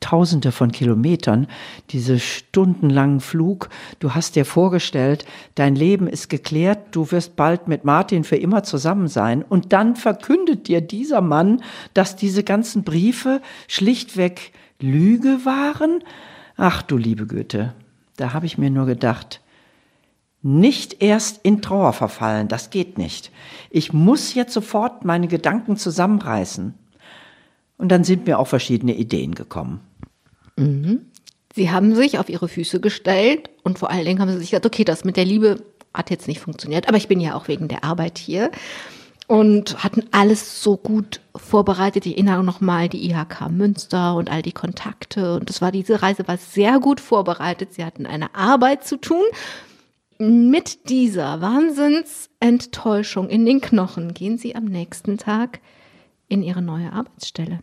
[0.00, 1.46] Tausende von Kilometern,
[1.90, 3.70] diese stundenlangen Flug.
[3.98, 8.62] Du hast dir vorgestellt, dein Leben ist geklärt, du wirst bald mit Martin für immer
[8.62, 9.42] zusammen sein.
[9.42, 11.62] Und dann verkündet dir dieser Mann,
[11.94, 16.04] dass diese ganzen Briefe schlichtweg Lüge waren.
[16.56, 17.74] Ach du liebe Güte,
[18.16, 19.40] da habe ich mir nur gedacht,
[20.42, 23.32] nicht erst in Trauer verfallen, das geht nicht.
[23.70, 26.74] Ich muss jetzt sofort meine Gedanken zusammenreißen.
[27.78, 29.80] Und dann sind mir auch verschiedene Ideen gekommen.
[30.56, 31.06] Mhm.
[31.54, 34.66] Sie haben sich auf Ihre Füße gestellt und vor allen Dingen haben Sie sich gesagt,
[34.66, 35.62] okay, das mit der Liebe
[35.94, 38.50] hat jetzt nicht funktioniert, aber ich bin ja auch wegen der Arbeit hier
[39.26, 42.06] und hatten alles so gut vorbereitet.
[42.06, 46.28] Ich erinnere nochmal die IHK Münster und all die Kontakte und das war diese Reise
[46.28, 47.72] war sehr gut vorbereitet.
[47.74, 49.24] Sie hatten eine Arbeit zu tun.
[50.18, 55.60] Mit dieser Wahnsinnsenttäuschung in den Knochen gehen Sie am nächsten Tag
[56.28, 57.60] in Ihre neue Arbeitsstelle.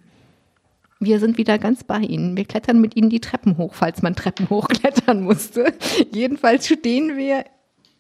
[0.99, 2.37] Wir sind wieder ganz bei Ihnen.
[2.37, 5.73] Wir klettern mit Ihnen die Treppen hoch, falls man Treppen hochklettern musste.
[6.11, 7.45] Jedenfalls stehen wir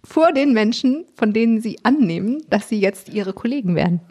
[0.03, 4.01] vor den Menschen, von denen Sie annehmen, dass Sie jetzt Ihre Kollegen werden.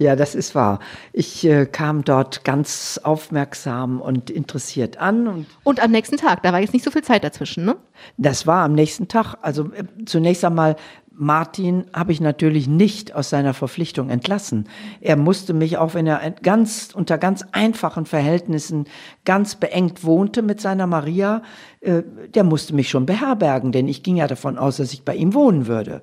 [0.00, 0.78] Ja, das ist wahr.
[1.12, 5.28] Ich äh, kam dort ganz aufmerksam und interessiert an.
[5.28, 7.76] Und, und am nächsten Tag, da war jetzt nicht so viel Zeit dazwischen, ne?
[8.16, 9.34] Das war am nächsten Tag.
[9.42, 10.76] Also äh, zunächst einmal
[11.20, 14.70] Martin habe ich natürlich nicht aus seiner Verpflichtung entlassen.
[15.02, 18.86] Er musste mich, auch wenn er ganz unter ganz einfachen Verhältnissen
[19.26, 21.42] ganz beengt wohnte mit seiner Maria,
[21.82, 22.02] äh,
[22.34, 25.34] der musste mich schon beherbergen, denn ich ging ja davon aus, dass ich bei ihm
[25.34, 26.00] wohnen würde.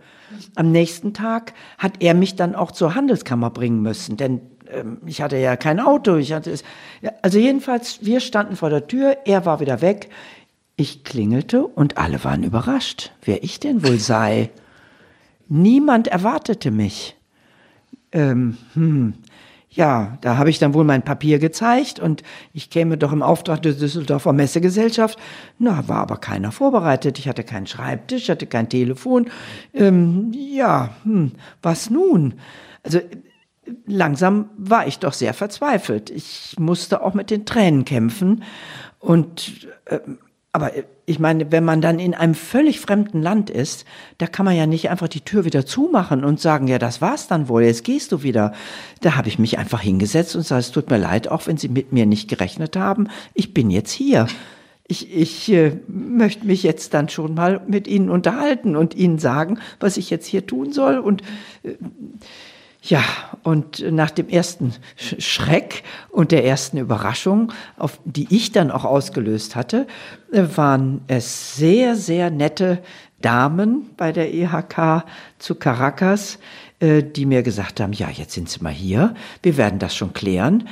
[0.53, 5.23] Am nächsten Tag hat er mich dann auch zur Handelskammer bringen müssen, denn ähm, ich
[5.23, 6.63] hatte ja kein Auto, ich hatte es.
[7.23, 10.09] Also jedenfalls, wir standen vor der Tür, er war wieder weg.
[10.75, 14.51] Ich klingelte und alle waren überrascht, wer ich denn wohl sei.
[15.49, 17.15] Niemand erwartete mich.
[18.11, 19.13] Ähm, hm,
[19.69, 23.61] ja, da habe ich dann wohl mein Papier gezeigt und ich käme doch im Auftrag
[23.61, 25.19] der Düsseldorfer Messegesellschaft.
[25.59, 27.19] Na, war aber keiner vorbereitet.
[27.19, 29.27] Ich hatte keinen Schreibtisch, hatte kein Telefon.
[29.73, 32.35] Ähm, ja, hm, was nun?
[32.81, 33.01] Also
[33.85, 36.09] langsam war ich doch sehr verzweifelt.
[36.09, 38.43] Ich musste auch mit den Tränen kämpfen
[38.99, 39.99] und äh,
[40.51, 40.71] aber
[41.09, 43.85] ich meine, wenn man dann in einem völlig fremden Land ist,
[44.17, 47.29] da kann man ja nicht einfach die Tür wieder zumachen und sagen, ja, das war's
[47.29, 48.51] dann wohl, jetzt gehst du wieder.
[48.99, 51.69] Da habe ich mich einfach hingesetzt und gesagt, es tut mir leid, auch wenn Sie
[51.69, 54.27] mit mir nicht gerechnet haben, ich bin jetzt hier.
[54.85, 59.59] Ich, ich äh, möchte mich jetzt dann schon mal mit Ihnen unterhalten und Ihnen sagen,
[59.79, 61.21] was ich jetzt hier tun soll und
[61.63, 61.75] äh,
[62.89, 63.03] ja,
[63.43, 69.55] und nach dem ersten Schreck und der ersten Überraschung, auf die ich dann auch ausgelöst
[69.55, 69.87] hatte,
[70.31, 72.79] äh, waren es sehr, sehr nette
[73.21, 75.03] Damen bei der EHK
[75.39, 76.39] zu Caracas,
[76.79, 80.13] äh, die mir gesagt haben, ja, jetzt sind Sie mal hier, wir werden das schon
[80.13, 80.67] klären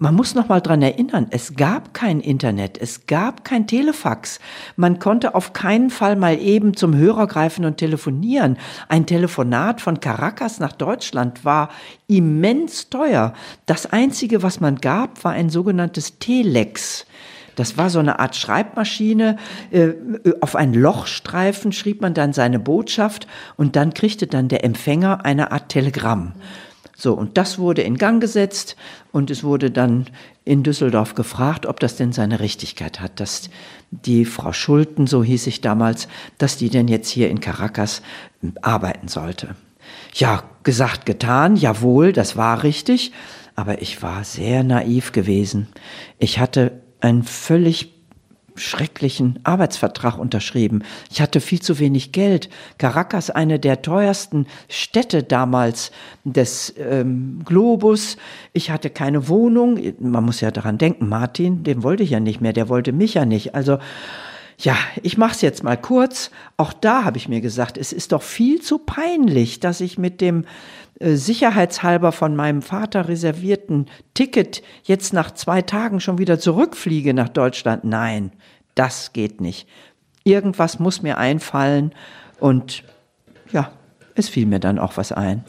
[0.00, 4.40] man muss noch mal dran erinnern, es gab kein Internet, es gab kein Telefax.
[4.74, 8.56] Man konnte auf keinen Fall mal eben zum Hörer greifen und telefonieren.
[8.88, 11.68] Ein Telefonat von Caracas nach Deutschland war
[12.08, 13.34] immens teuer.
[13.66, 17.04] Das einzige, was man gab, war ein sogenanntes Telex.
[17.54, 19.36] Das war so eine Art Schreibmaschine.
[19.70, 19.90] Äh,
[20.40, 23.26] auf einen Lochstreifen schrieb man dann seine Botschaft
[23.58, 26.32] und dann kriegte dann der Empfänger eine Art Telegramm.
[27.00, 28.76] So, und das wurde in Gang gesetzt
[29.10, 30.06] und es wurde dann
[30.44, 33.48] in Düsseldorf gefragt, ob das denn seine Richtigkeit hat, dass
[33.90, 38.02] die Frau Schulten, so hieß ich damals, dass die denn jetzt hier in Caracas
[38.60, 39.56] arbeiten sollte.
[40.12, 43.12] Ja, gesagt, getan, jawohl, das war richtig,
[43.56, 45.68] aber ich war sehr naiv gewesen.
[46.18, 47.94] Ich hatte ein völlig
[48.60, 50.82] schrecklichen Arbeitsvertrag unterschrieben.
[51.10, 52.48] Ich hatte viel zu wenig Geld.
[52.78, 55.90] Caracas, eine der teuersten Städte damals
[56.24, 58.16] des ähm, Globus.
[58.52, 59.78] Ich hatte keine Wohnung.
[59.98, 63.14] Man muss ja daran denken, Martin, den wollte ich ja nicht mehr, der wollte mich
[63.14, 63.54] ja nicht.
[63.54, 63.78] Also
[64.62, 66.30] ja, ich mach's jetzt mal kurz.
[66.58, 70.20] Auch da habe ich mir gesagt, es ist doch viel zu peinlich, dass ich mit
[70.20, 70.44] dem
[70.98, 77.30] äh, sicherheitshalber von meinem Vater reservierten Ticket jetzt nach zwei Tagen schon wieder zurückfliege nach
[77.30, 77.84] Deutschland.
[77.84, 78.32] Nein,
[78.74, 79.68] das geht nicht.
[80.24, 81.94] Irgendwas muss mir einfallen
[82.38, 82.84] und
[83.52, 83.72] ja,
[84.14, 85.44] es fiel mir dann auch was ein.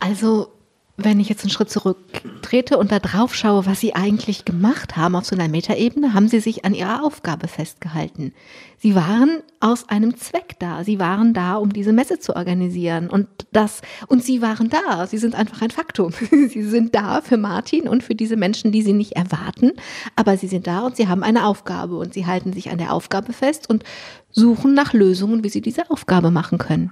[0.00, 0.52] Also
[1.00, 5.14] wenn ich jetzt einen Schritt zurücktrete und da drauf schaue, was Sie eigentlich gemacht haben
[5.14, 8.34] auf so einer Metaebene, haben Sie sich an Ihrer Aufgabe festgehalten.
[8.78, 10.82] Sie waren aus einem Zweck da.
[10.82, 15.06] Sie waren da, um diese Messe zu organisieren und das, und Sie waren da.
[15.06, 16.12] Sie sind einfach ein Faktum.
[16.30, 19.74] Sie sind da für Martin und für diese Menschen, die Sie nicht erwarten,
[20.16, 22.92] aber Sie sind da und Sie haben eine Aufgabe und Sie halten sich an der
[22.92, 23.84] Aufgabe fest und
[24.32, 26.90] suchen nach Lösungen, wie Sie diese Aufgabe machen können.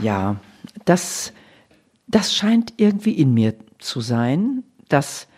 [0.00, 0.36] Ja,
[0.86, 1.34] das
[2.10, 5.28] das scheint irgendwie in mir zu sein, dass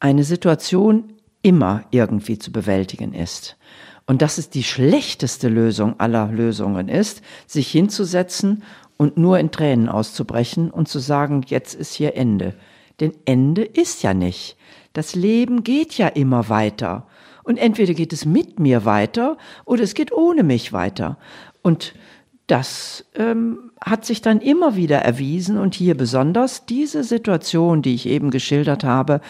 [0.00, 3.56] eine Situation immer irgendwie zu bewältigen ist.
[4.06, 8.62] Und dass es die schlechteste Lösung aller Lösungen ist, sich hinzusetzen
[8.96, 12.54] und nur in Tränen auszubrechen und zu sagen, jetzt ist hier Ende.
[13.00, 14.56] Denn Ende ist ja nicht.
[14.92, 17.06] Das Leben geht ja immer weiter.
[17.42, 21.18] Und entweder geht es mit mir weiter oder es geht ohne mich weiter.
[21.62, 21.94] Und
[22.46, 28.06] das ähm, hat sich dann immer wieder erwiesen und hier besonders diese Situation, die ich
[28.06, 29.20] eben geschildert habe,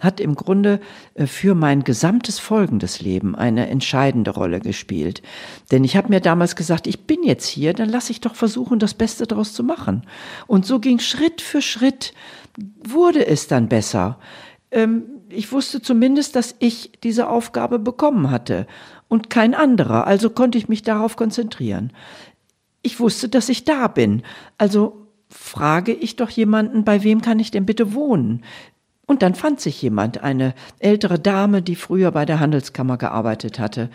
[0.00, 0.80] hat im Grunde
[1.14, 5.22] äh, für mein gesamtes folgendes Leben eine entscheidende Rolle gespielt.
[5.70, 8.78] Denn ich habe mir damals gesagt, ich bin jetzt hier, dann lasse ich doch versuchen,
[8.78, 10.02] das Beste daraus zu machen.
[10.46, 12.14] Und so ging Schritt für Schritt,
[12.82, 14.18] wurde es dann besser.
[14.70, 18.66] Ähm, ich wusste zumindest, dass ich diese Aufgabe bekommen hatte
[19.08, 21.92] und kein anderer, also konnte ich mich darauf konzentrieren
[22.82, 24.22] ich wusste, dass ich da bin.
[24.56, 28.44] Also frage ich doch jemanden, bei wem kann ich denn bitte wohnen?
[29.08, 33.88] Und dann fand sich jemand, eine ältere Dame, die früher bei der Handelskammer gearbeitet hatte.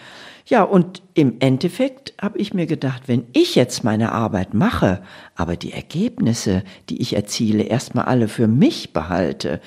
[0.48, 5.04] Ja, und im Endeffekt habe ich mir gedacht, wenn ich jetzt meine Arbeit mache,
[5.36, 9.62] aber die Ergebnisse, die ich erziele, erstmal alle für mich behalte,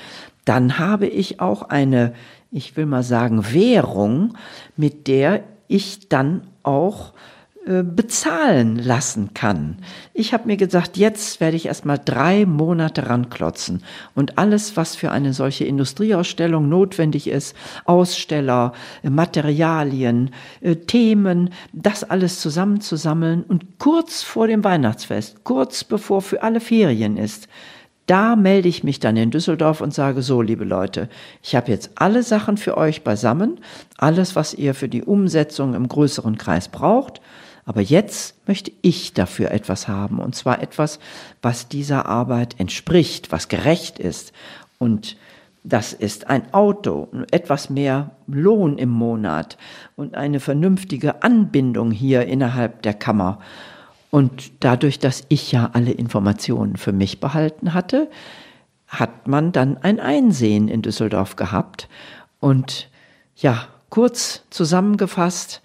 [0.44, 2.12] dann habe ich auch eine,
[2.50, 4.36] ich will mal sagen, Währung,
[4.76, 7.12] mit der ich dann auch
[7.66, 9.78] bezahlen lassen kann.
[10.14, 13.82] Ich habe mir gesagt, jetzt werde ich erst mal drei Monate ranklotzen
[14.14, 22.04] und alles, was für eine solche Industrieausstellung notwendig ist, Aussteller, äh, Materialien, äh, Themen, das
[22.04, 27.48] alles zusammenzusammeln und kurz vor dem Weihnachtsfest, kurz bevor für alle Ferien ist,
[28.06, 31.08] da melde ich mich dann in Düsseldorf und sage so, liebe Leute,
[31.42, 33.58] ich habe jetzt alle Sachen für euch beisammen,
[33.98, 37.20] alles, was ihr für die Umsetzung im größeren Kreis braucht.
[37.66, 41.00] Aber jetzt möchte ich dafür etwas haben, und zwar etwas,
[41.42, 44.32] was dieser Arbeit entspricht, was gerecht ist.
[44.78, 45.16] Und
[45.64, 49.58] das ist ein Auto, etwas mehr Lohn im Monat
[49.96, 53.40] und eine vernünftige Anbindung hier innerhalb der Kammer.
[54.12, 58.08] Und dadurch, dass ich ja alle Informationen für mich behalten hatte,
[58.86, 61.88] hat man dann ein Einsehen in Düsseldorf gehabt.
[62.38, 62.88] Und
[63.34, 65.62] ja, kurz zusammengefasst,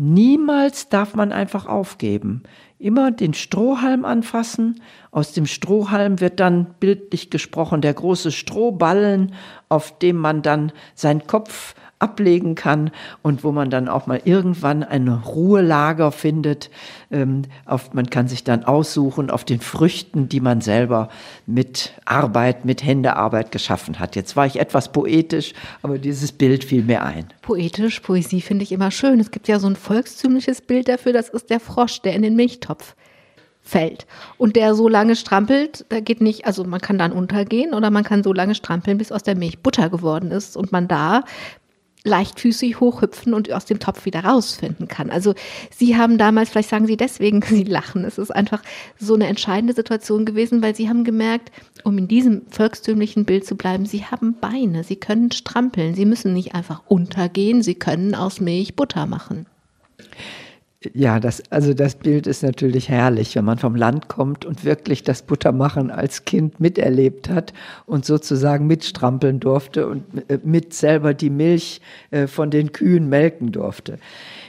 [0.00, 2.42] niemals darf man einfach aufgeben.
[2.78, 4.80] Immer den Strohhalm anfassen.
[5.10, 9.34] Aus dem Strohhalm wird dann bildlich gesprochen der große Strohballen,
[9.68, 12.90] auf dem man dann seinen Kopf ablegen kann
[13.22, 16.70] und wo man dann auch mal irgendwann ein Ruhelager findet.
[17.10, 21.10] Ähm, auf, man kann sich dann aussuchen auf den Früchten, die man selber
[21.46, 24.16] mit Arbeit, mit Händearbeit geschaffen hat.
[24.16, 27.26] Jetzt war ich etwas poetisch, aber dieses Bild fiel mir ein.
[27.42, 29.20] Poetisch, Poesie finde ich immer schön.
[29.20, 32.34] Es gibt ja so ein volkstümliches Bild dafür, das ist der Frosch, der in den
[32.34, 32.96] Milchtopf
[33.62, 34.06] fällt.
[34.38, 38.04] Und der so lange strampelt, da geht nicht, also man kann dann untergehen oder man
[38.04, 41.24] kann so lange strampeln, bis aus der Milch Butter geworden ist und man da
[42.04, 45.10] leichtfüßig hochhüpfen und aus dem Topf wieder rausfinden kann.
[45.10, 45.34] Also
[45.70, 48.62] Sie haben damals, vielleicht sagen Sie deswegen, Sie lachen, es ist einfach
[48.98, 51.52] so eine entscheidende Situation gewesen, weil Sie haben gemerkt,
[51.84, 56.32] um in diesem volkstümlichen Bild zu bleiben, Sie haben Beine, Sie können strampeln, Sie müssen
[56.32, 59.46] nicht einfach untergehen, Sie können aus Milch Butter machen.
[60.94, 65.02] Ja, das, also das Bild ist natürlich herrlich, wenn man vom Land kommt und wirklich
[65.02, 67.52] das Buttermachen als Kind miterlebt hat
[67.84, 73.52] und sozusagen mitstrampeln durfte und äh, mit selber die Milch äh, von den Kühen melken
[73.52, 73.98] durfte.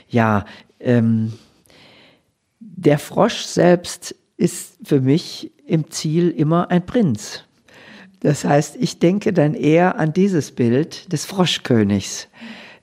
[0.08, 0.46] Ja,
[0.80, 1.34] ähm,
[2.60, 7.44] der Frosch selbst ist für mich im Ziel immer ein Prinz.
[8.20, 12.28] Das heißt, ich denke dann eher an dieses Bild des Froschkönigs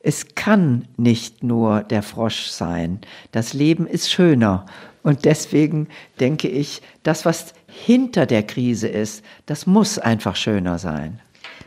[0.02, 3.00] es kann nicht nur der Frosch sein.
[3.32, 4.66] Das Leben ist schöner.
[5.04, 5.88] Und deswegen
[6.20, 11.20] denke ich, das, was hinter der Krise ist, das muss einfach schöner sein.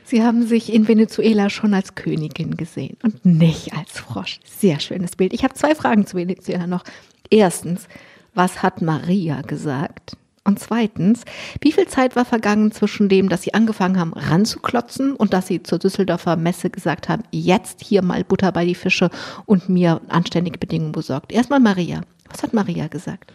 [0.05, 4.41] Sie haben sich in Venezuela schon als Königin gesehen und nicht als Frosch.
[4.45, 5.33] Sehr schönes Bild.
[5.33, 6.85] Ich habe zwei Fragen zu Venezuela noch.
[7.31, 7.89] Erstens,
[8.35, 10.17] was hat Maria gesagt?
[10.45, 11.25] Und zweitens,
[11.61, 15.63] wie viel Zeit war vergangen zwischen dem, dass Sie angefangen haben ranzuklotzen und dass Sie
[15.63, 19.11] zur Düsseldorfer Messe gesagt haben, jetzt hier mal Butter bei die Fische
[19.47, 21.33] und mir anständige Bedingungen besorgt?
[21.33, 22.01] Erstmal Maria.
[22.29, 23.33] Was hat Maria gesagt?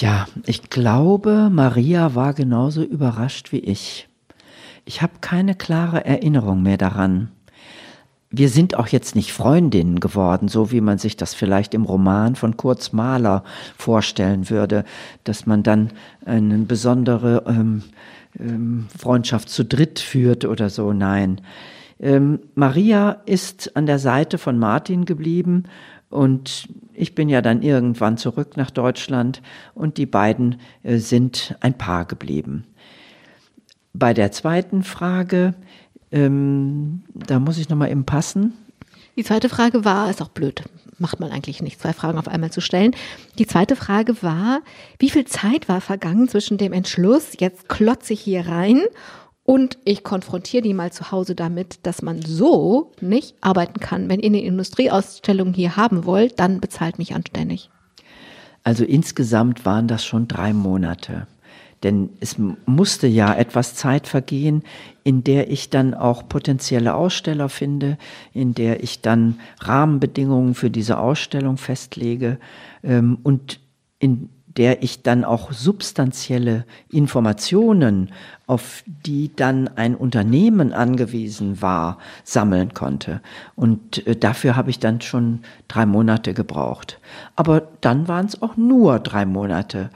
[0.00, 4.08] Ja, ich glaube, Maria war genauso überrascht wie ich.
[4.84, 7.30] Ich habe keine klare Erinnerung mehr daran
[8.30, 12.36] wir sind auch jetzt nicht Freundinnen geworden, so wie man sich das vielleicht im Roman
[12.36, 13.42] von Kurz Mahler
[13.76, 14.84] vorstellen würde,
[15.24, 15.90] dass man dann
[16.26, 17.84] eine besondere ähm,
[18.38, 20.92] ähm, Freundschaft zu dritt führt oder so.
[20.92, 21.40] Nein.
[22.00, 25.64] Ähm, Maria ist an der Seite von Martin geblieben
[26.10, 29.42] und ich bin ja dann irgendwann zurück nach Deutschland
[29.74, 32.66] und die beiden äh, sind ein Paar geblieben.
[33.94, 35.54] Bei der zweiten Frage,
[36.10, 38.54] ähm, da muss ich nochmal eben passen.
[39.16, 40.62] Die zweite Frage war, ist auch blöd,
[40.98, 42.94] macht man eigentlich nicht, zwei Fragen auf einmal zu stellen.
[43.38, 44.60] Die zweite Frage war,
[44.98, 48.82] wie viel Zeit war vergangen zwischen dem Entschluss, jetzt klotze ich hier rein
[49.42, 54.08] und ich konfrontiere die mal zu Hause damit, dass man so nicht arbeiten kann.
[54.08, 57.70] Wenn ihr eine Industrieausstellung hier haben wollt, dann bezahlt mich anständig.
[58.62, 61.26] Also insgesamt waren das schon drei Monate.
[61.82, 64.62] Denn es musste ja etwas Zeit vergehen,
[65.04, 67.98] in der ich dann auch potenzielle Aussteller finde,
[68.32, 72.38] in der ich dann Rahmenbedingungen für diese Ausstellung festlege
[72.82, 73.60] ähm, und
[74.00, 78.10] in der ich dann auch substanzielle Informationen,
[78.48, 83.20] auf die dann ein Unternehmen angewiesen war, sammeln konnte.
[83.54, 86.98] Und äh, dafür habe ich dann schon drei Monate gebraucht.
[87.36, 89.90] Aber dann waren es auch nur drei Monate.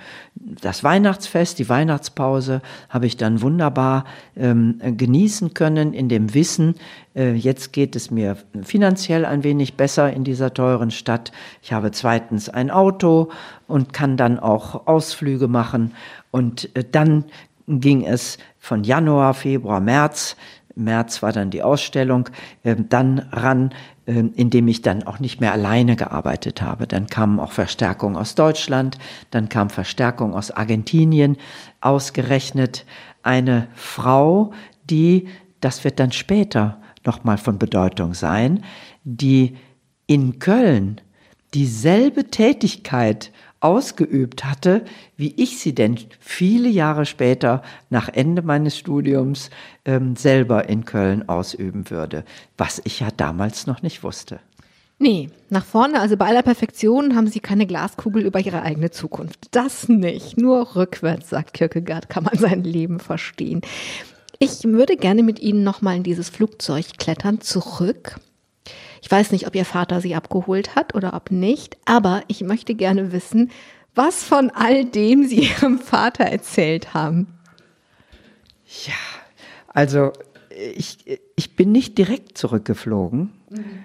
[0.61, 4.05] Das Weihnachtsfest, die Weihnachtspause habe ich dann wunderbar
[4.37, 6.75] ähm, genießen können in dem Wissen,
[7.15, 11.33] äh, jetzt geht es mir finanziell ein wenig besser in dieser teuren Stadt.
[11.63, 13.31] Ich habe zweitens ein Auto
[13.67, 15.95] und kann dann auch Ausflüge machen.
[16.31, 17.25] Und äh, dann
[17.69, 20.37] ging es von Januar, Februar, März.
[20.75, 22.29] März war dann die Ausstellung,
[22.63, 23.71] äh, dann ran,
[24.07, 26.87] äh, indem ich dann auch nicht mehr alleine gearbeitet habe.
[26.87, 28.99] Dann kamen auch Verstärkung aus Deutschland,
[29.31, 31.37] dann kam Verstärkung aus Argentinien,
[31.81, 32.85] ausgerechnet
[33.23, 34.53] eine Frau,
[34.91, 35.29] die,
[35.61, 38.65] das wird dann später nochmal von Bedeutung sein,
[39.05, 39.57] die
[40.07, 41.01] in Köln
[41.55, 43.31] dieselbe Tätigkeit
[43.63, 44.85] ausgeübt hatte,
[45.17, 49.51] wie ich sie denn viele Jahre später nach Ende meines Studiums
[49.85, 52.25] ähm, selber in Köln ausüben würde,
[52.59, 54.41] was ich ja damals noch nicht wusste.
[54.99, 59.49] Nee, nach vorne, also bei aller Perfektion haben sie keine Glaskugel über ihre eigene Zukunft.
[59.51, 60.39] Das nicht.
[60.39, 63.63] Nur rückwärts, sagt Kierkegaard, kann man sein Leben verstehen.
[64.39, 68.21] Ich würde gerne mit Ihnen nochmal in dieses Flugzeug klettern, zurück.
[69.03, 72.75] Ich weiß nicht, ob Ihr Vater Sie abgeholt hat oder ob nicht, aber ich möchte
[72.75, 73.51] gerne wissen,
[73.95, 77.27] was von all dem Sie Ihrem Vater erzählt haben.
[78.87, 78.95] Ja,
[79.69, 80.13] also
[80.51, 83.33] ich, ich bin nicht direkt zurückgeflogen.
[83.51, 83.85] Mhm.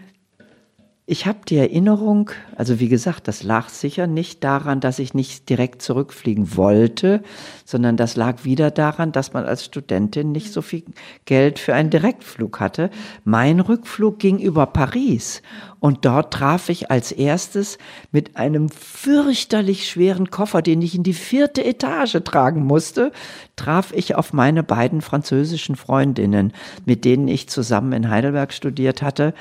[1.09, 5.47] Ich habe die Erinnerung, also wie gesagt, das lag sicher nicht daran, dass ich nicht
[5.47, 7.23] direkt zurückfliegen wollte,
[7.63, 10.83] sondern das lag wieder daran, dass man als Studentin nicht so viel
[11.23, 12.89] Geld für einen Direktflug hatte.
[13.23, 15.41] Mein Rückflug ging über Paris
[15.79, 17.77] und dort traf ich als erstes
[18.11, 23.13] mit einem fürchterlich schweren Koffer, den ich in die vierte Etage tragen musste,
[23.55, 26.51] traf ich auf meine beiden französischen Freundinnen,
[26.83, 29.33] mit denen ich zusammen in Heidelberg studiert hatte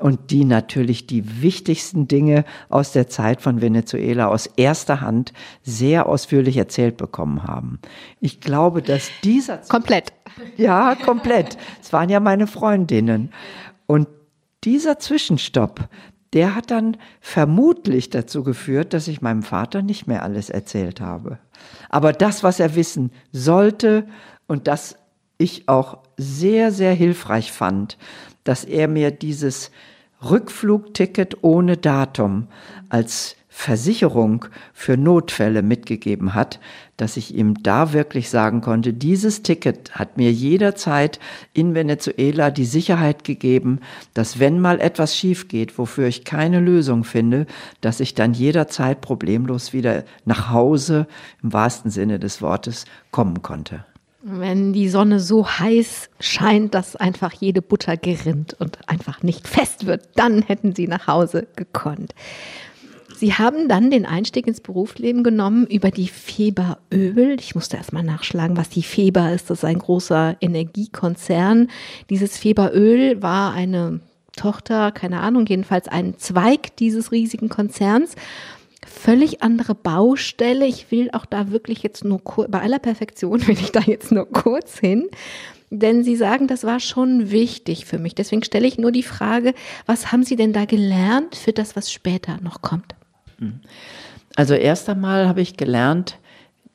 [0.00, 5.32] und die natürlich die wichtigsten Dinge aus der Zeit von Venezuela aus erster Hand
[5.62, 7.80] sehr ausführlich erzählt bekommen haben.
[8.20, 9.58] Ich glaube, dass dieser...
[9.58, 10.12] Komplett.
[10.56, 11.58] Ja, komplett.
[11.82, 13.32] Es waren ja meine Freundinnen.
[13.86, 14.08] Und
[14.64, 15.88] dieser Zwischenstopp,
[16.32, 21.38] der hat dann vermutlich dazu geführt, dass ich meinem Vater nicht mehr alles erzählt habe.
[21.88, 24.06] Aber das, was er wissen sollte
[24.46, 24.96] und das
[25.38, 27.96] ich auch sehr, sehr hilfreich fand,
[28.48, 29.70] dass er mir dieses
[30.22, 32.48] Rückflugticket ohne Datum
[32.88, 36.58] als Versicherung für Notfälle mitgegeben hat,
[36.96, 41.20] dass ich ihm da wirklich sagen konnte, dieses Ticket hat mir jederzeit
[41.52, 43.80] in Venezuela die Sicherheit gegeben,
[44.14, 47.46] dass wenn mal etwas schief geht, wofür ich keine Lösung finde,
[47.82, 51.06] dass ich dann jederzeit problemlos wieder nach Hause
[51.42, 53.84] im wahrsten Sinne des Wortes kommen konnte.
[54.20, 59.86] Wenn die Sonne so heiß scheint, dass einfach jede Butter gerinnt und einfach nicht fest
[59.86, 62.14] wird, dann hätten sie nach Hause gekonnt.
[63.16, 67.36] Sie haben dann den Einstieg ins Berufsleben genommen über die Feber Öl.
[67.38, 69.50] Ich musste erst mal nachschlagen, was die Feber ist.
[69.50, 71.68] Das ist ein großer Energiekonzern.
[72.10, 74.00] Dieses Feber Öl war eine
[74.36, 78.14] Tochter, keine Ahnung, jedenfalls ein Zweig dieses riesigen Konzerns
[78.86, 80.66] völlig andere Baustelle.
[80.66, 84.30] Ich will auch da wirklich jetzt nur bei aller Perfektion will ich da jetzt nur
[84.30, 85.08] kurz hin.
[85.70, 88.14] Denn Sie sagen, das war schon wichtig für mich.
[88.14, 89.52] Deswegen stelle ich nur die Frage,
[89.84, 92.94] was haben Sie denn da gelernt für das, was später noch kommt?
[93.38, 93.60] Mhm.
[94.34, 96.18] Also erst einmal habe ich gelernt,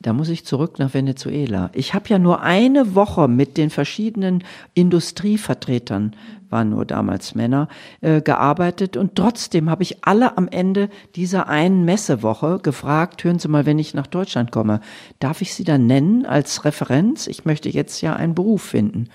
[0.04, 1.70] da muss ich zurück nach Venezuela.
[1.72, 4.44] Ich habe ja nur eine Woche mit den verschiedenen
[4.74, 6.14] Industrievertretern,
[6.50, 7.68] waren nur damals Männer,
[8.00, 13.48] äh, gearbeitet und trotzdem habe ich alle am Ende dieser einen Messewoche gefragt, hören Sie
[13.48, 14.80] mal, wenn ich nach Deutschland komme,
[15.20, 17.26] darf ich Sie dann nennen als Referenz?
[17.26, 19.08] Ich möchte jetzt ja einen Beruf finden.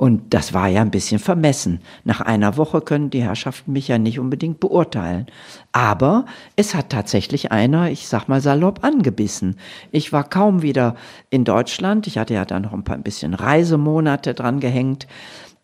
[0.00, 1.80] Und das war ja ein bisschen vermessen.
[2.04, 5.26] Nach einer Woche können die Herrschaften mich ja nicht unbedingt beurteilen.
[5.72, 6.24] Aber
[6.56, 9.56] es hat tatsächlich einer, ich sag mal salopp, angebissen.
[9.90, 10.96] Ich war kaum wieder
[11.28, 12.06] in Deutschland.
[12.06, 15.06] Ich hatte ja da noch ein paar ein bisschen Reisemonate dran gehängt.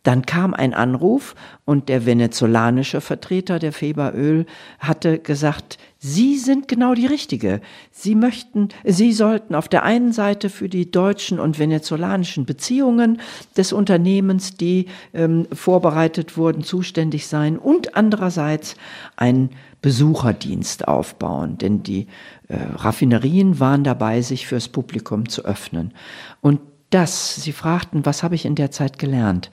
[0.06, 1.34] Dann kam ein Anruf
[1.64, 4.46] und der venezolanische Vertreter der Feberöl
[4.78, 7.60] hatte gesagt, Sie sind genau die Richtige.
[7.90, 13.20] Sie möchten, Sie sollten auf der einen Seite für die deutschen und venezolanischen Beziehungen
[13.56, 18.76] des Unternehmens, die ähm, vorbereitet wurden, zuständig sein und andererseits
[19.16, 19.50] einen
[19.82, 22.06] Besucherdienst aufbauen, denn die
[22.46, 25.92] äh, Raffinerien waren dabei, sich fürs Publikum zu öffnen.
[26.40, 29.50] Und das, Sie fragten, was habe ich in der Zeit gelernt?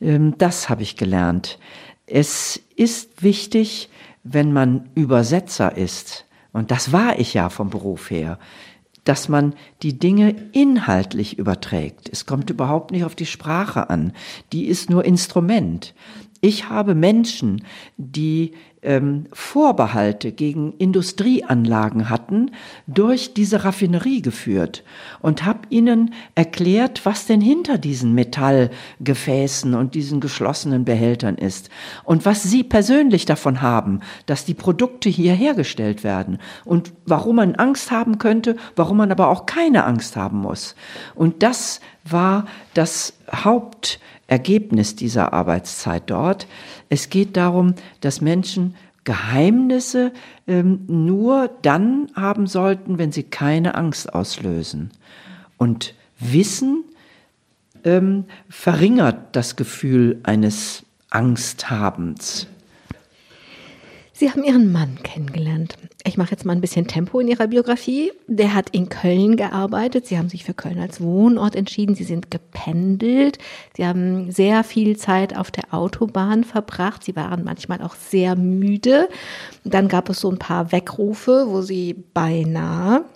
[0.00, 1.58] Ähm, das habe ich gelernt.
[2.06, 3.88] Es ist wichtig,
[4.22, 8.38] wenn man Übersetzer ist, und das war ich ja vom Beruf her,
[9.04, 12.08] dass man die Dinge inhaltlich überträgt.
[12.10, 14.12] Es kommt überhaupt nicht auf die Sprache an.
[14.52, 15.94] Die ist nur Instrument.
[16.44, 17.64] Ich habe Menschen,
[17.96, 22.50] die ähm, Vorbehalte gegen Industrieanlagen hatten,
[22.86, 24.84] durch diese Raffinerie geführt
[25.22, 31.70] und habe ihnen erklärt, was denn hinter diesen Metallgefäßen und diesen geschlossenen Behältern ist
[32.04, 36.36] und was sie persönlich davon haben, dass die Produkte hier hergestellt werden
[36.66, 40.74] und warum man Angst haben könnte, warum man aber auch keine Angst haben muss.
[41.14, 46.46] Und das war das Haupt Ergebnis dieser Arbeitszeit dort.
[46.88, 50.12] Es geht darum, dass Menschen Geheimnisse
[50.46, 54.90] ähm, nur dann haben sollten, wenn sie keine Angst auslösen.
[55.58, 56.84] Und Wissen
[57.84, 62.46] ähm, verringert das Gefühl eines Angsthabens.
[64.12, 65.76] Sie haben Ihren Mann kennengelernt.
[66.06, 68.12] Ich mache jetzt mal ein bisschen Tempo in Ihrer Biografie.
[68.26, 70.06] Der hat in Köln gearbeitet.
[70.06, 71.94] Sie haben sich für Köln als Wohnort entschieden.
[71.94, 73.38] Sie sind gependelt.
[73.74, 77.02] Sie haben sehr viel Zeit auf der Autobahn verbracht.
[77.04, 79.08] Sie waren manchmal auch sehr müde.
[79.64, 83.06] Dann gab es so ein paar Weckrufe, wo Sie beinahe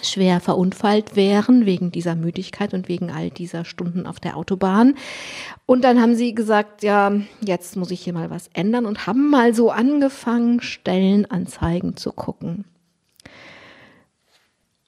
[0.00, 4.94] schwer verunfallt wären wegen dieser Müdigkeit und wegen all dieser Stunden auf der Autobahn.
[5.66, 7.12] Und dann haben sie gesagt, ja,
[7.44, 12.64] jetzt muss ich hier mal was ändern und haben mal so angefangen, Stellenanzeigen zu gucken.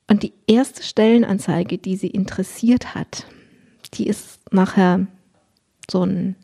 [0.09, 3.27] Und die erste Stellenanzeige, die sie interessiert hat,
[3.95, 5.07] die ist nachher
[5.91, 6.37] so ein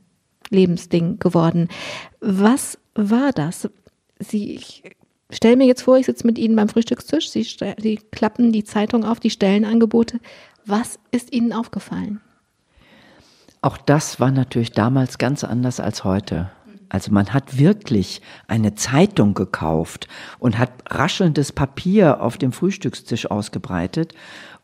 [0.50, 1.68] Lebensding geworden.
[2.20, 3.68] Was war das?
[4.18, 4.82] Sie, ich
[5.37, 9.05] stelle mir jetzt vor, ich sitze mit Ihnen beim Frühstückstisch, Sie, Sie klappen die Zeitung
[9.05, 10.20] auf, die Stellenangebote.
[10.66, 12.20] Was ist Ihnen aufgefallen?
[13.62, 16.51] Auch das war natürlich damals ganz anders als heute.
[16.89, 20.09] Also man hat wirklich eine Zeitung gekauft
[20.39, 24.14] und hat raschelndes Papier auf dem Frühstückstisch ausgebreitet.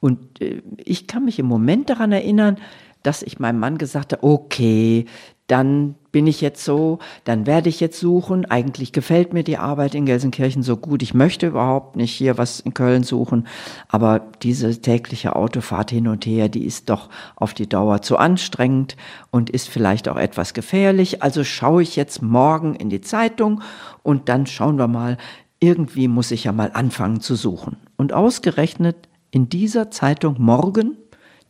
[0.00, 2.56] Und äh, ich kann mich im Moment daran erinnern,
[3.02, 5.06] dass ich meinem Mann gesagt habe, okay,
[5.46, 8.46] dann bin ich jetzt so, dann werde ich jetzt suchen.
[8.46, 11.02] Eigentlich gefällt mir die Arbeit in Gelsenkirchen so gut.
[11.02, 13.46] Ich möchte überhaupt nicht hier was in Köln suchen.
[13.88, 18.96] Aber diese tägliche Autofahrt hin und her, die ist doch auf die Dauer zu anstrengend
[19.30, 21.22] und ist vielleicht auch etwas gefährlich.
[21.22, 23.60] Also schaue ich jetzt morgen in die Zeitung
[24.02, 25.18] und dann schauen wir mal,
[25.60, 27.76] irgendwie muss ich ja mal anfangen zu suchen.
[27.98, 28.96] Und ausgerechnet
[29.32, 30.96] in dieser Zeitung morgen,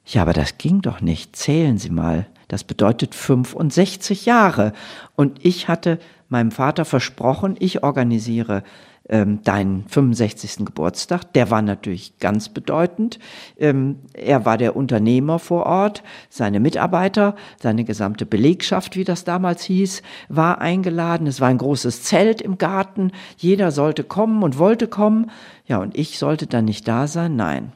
[0.05, 1.35] Ja, aber das ging doch nicht.
[1.35, 2.27] Zählen Sie mal.
[2.53, 4.73] Das bedeutet 65 Jahre.
[5.15, 5.97] Und ich hatte
[6.29, 8.61] meinem Vater versprochen, ich organisiere
[9.09, 10.63] ähm, deinen 65.
[10.63, 11.33] Geburtstag.
[11.33, 13.17] Der war natürlich ganz bedeutend.
[13.57, 19.63] Ähm, er war der Unternehmer vor Ort, seine Mitarbeiter, seine gesamte Belegschaft, wie das damals
[19.63, 21.25] hieß, war eingeladen.
[21.25, 23.13] Es war ein großes Zelt im Garten.
[23.35, 25.31] Jeder sollte kommen und wollte kommen.
[25.65, 27.35] Ja, und ich sollte dann nicht da sein?
[27.35, 27.71] Nein.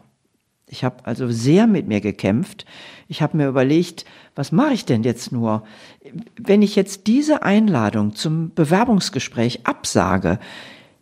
[0.69, 2.65] Ich habe also sehr mit mir gekämpft.
[3.07, 4.03] Ich habe mir überlegt,
[4.35, 5.63] was mache ich denn jetzt nur?
[6.37, 10.39] Wenn ich jetzt diese Einladung zum Bewerbungsgespräch absage,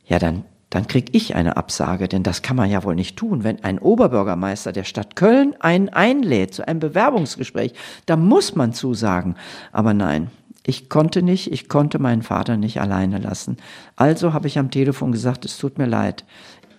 [0.06, 3.44] ja, dann, dann krieg ich eine Absage, denn das kann man ja wohl nicht tun.
[3.44, 7.74] Wenn ein Oberbürgermeister der Stadt Köln einen einlädt zu einem Bewerbungsgespräch,
[8.06, 9.36] da muss man zusagen.
[9.72, 10.30] Aber nein,
[10.68, 13.58] ich konnte nicht, ich konnte meinen Vater nicht alleine lassen.
[13.96, 16.26] Also habe ich am Telefon gesagt, es tut mir leid.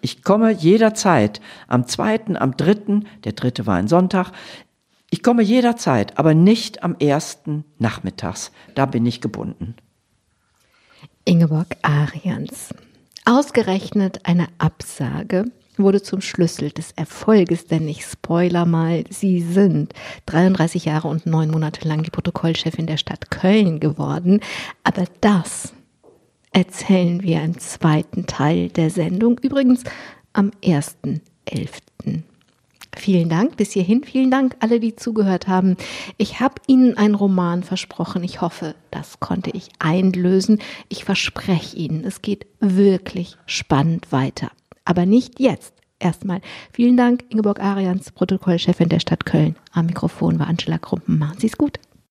[0.01, 4.33] Ich komme jederzeit, am zweiten, am dritten, der dritte war ein Sonntag,
[5.11, 8.51] ich komme jederzeit, aber nicht am ersten nachmittags.
[8.75, 9.77] Da bin ich gebunden.
[11.25, 12.75] Ingeborg Arians.
[13.25, 15.45] Ausgerechnet eine Absage
[15.79, 19.93] wurde zum Schlüssel des Erfolges, denn ich spoiler mal, Sie sind
[20.27, 24.41] 33 Jahre und neun Monate lang die Protokollchefin der Stadt Köln geworden.
[24.85, 25.75] Aber das
[26.57, 29.85] erzählen wir im zweiten Teil der Sendung, übrigens
[30.33, 32.23] am 1.11.
[32.97, 34.05] Vielen Dank bis hierhin.
[34.05, 35.77] Vielen Dank alle, die zugehört haben.
[36.17, 38.25] Ich habe Ihnen einen Roman versprochen.
[38.25, 40.61] Ich hoffe, das konnte ich einlösen.
[40.89, 44.51] Ich verspreche Ihnen, es geht wirklich spannend weiter.
[44.87, 45.75] Aber nicht jetzt.
[45.99, 46.41] Erstmal
[46.73, 49.57] vielen Dank, Ingeborg Arians, Protokollchefin der Stadt Köln.
[49.73, 51.19] Am Mikrofon war Angela Krumpen.
[51.19, 51.79] Machen Sie es gut.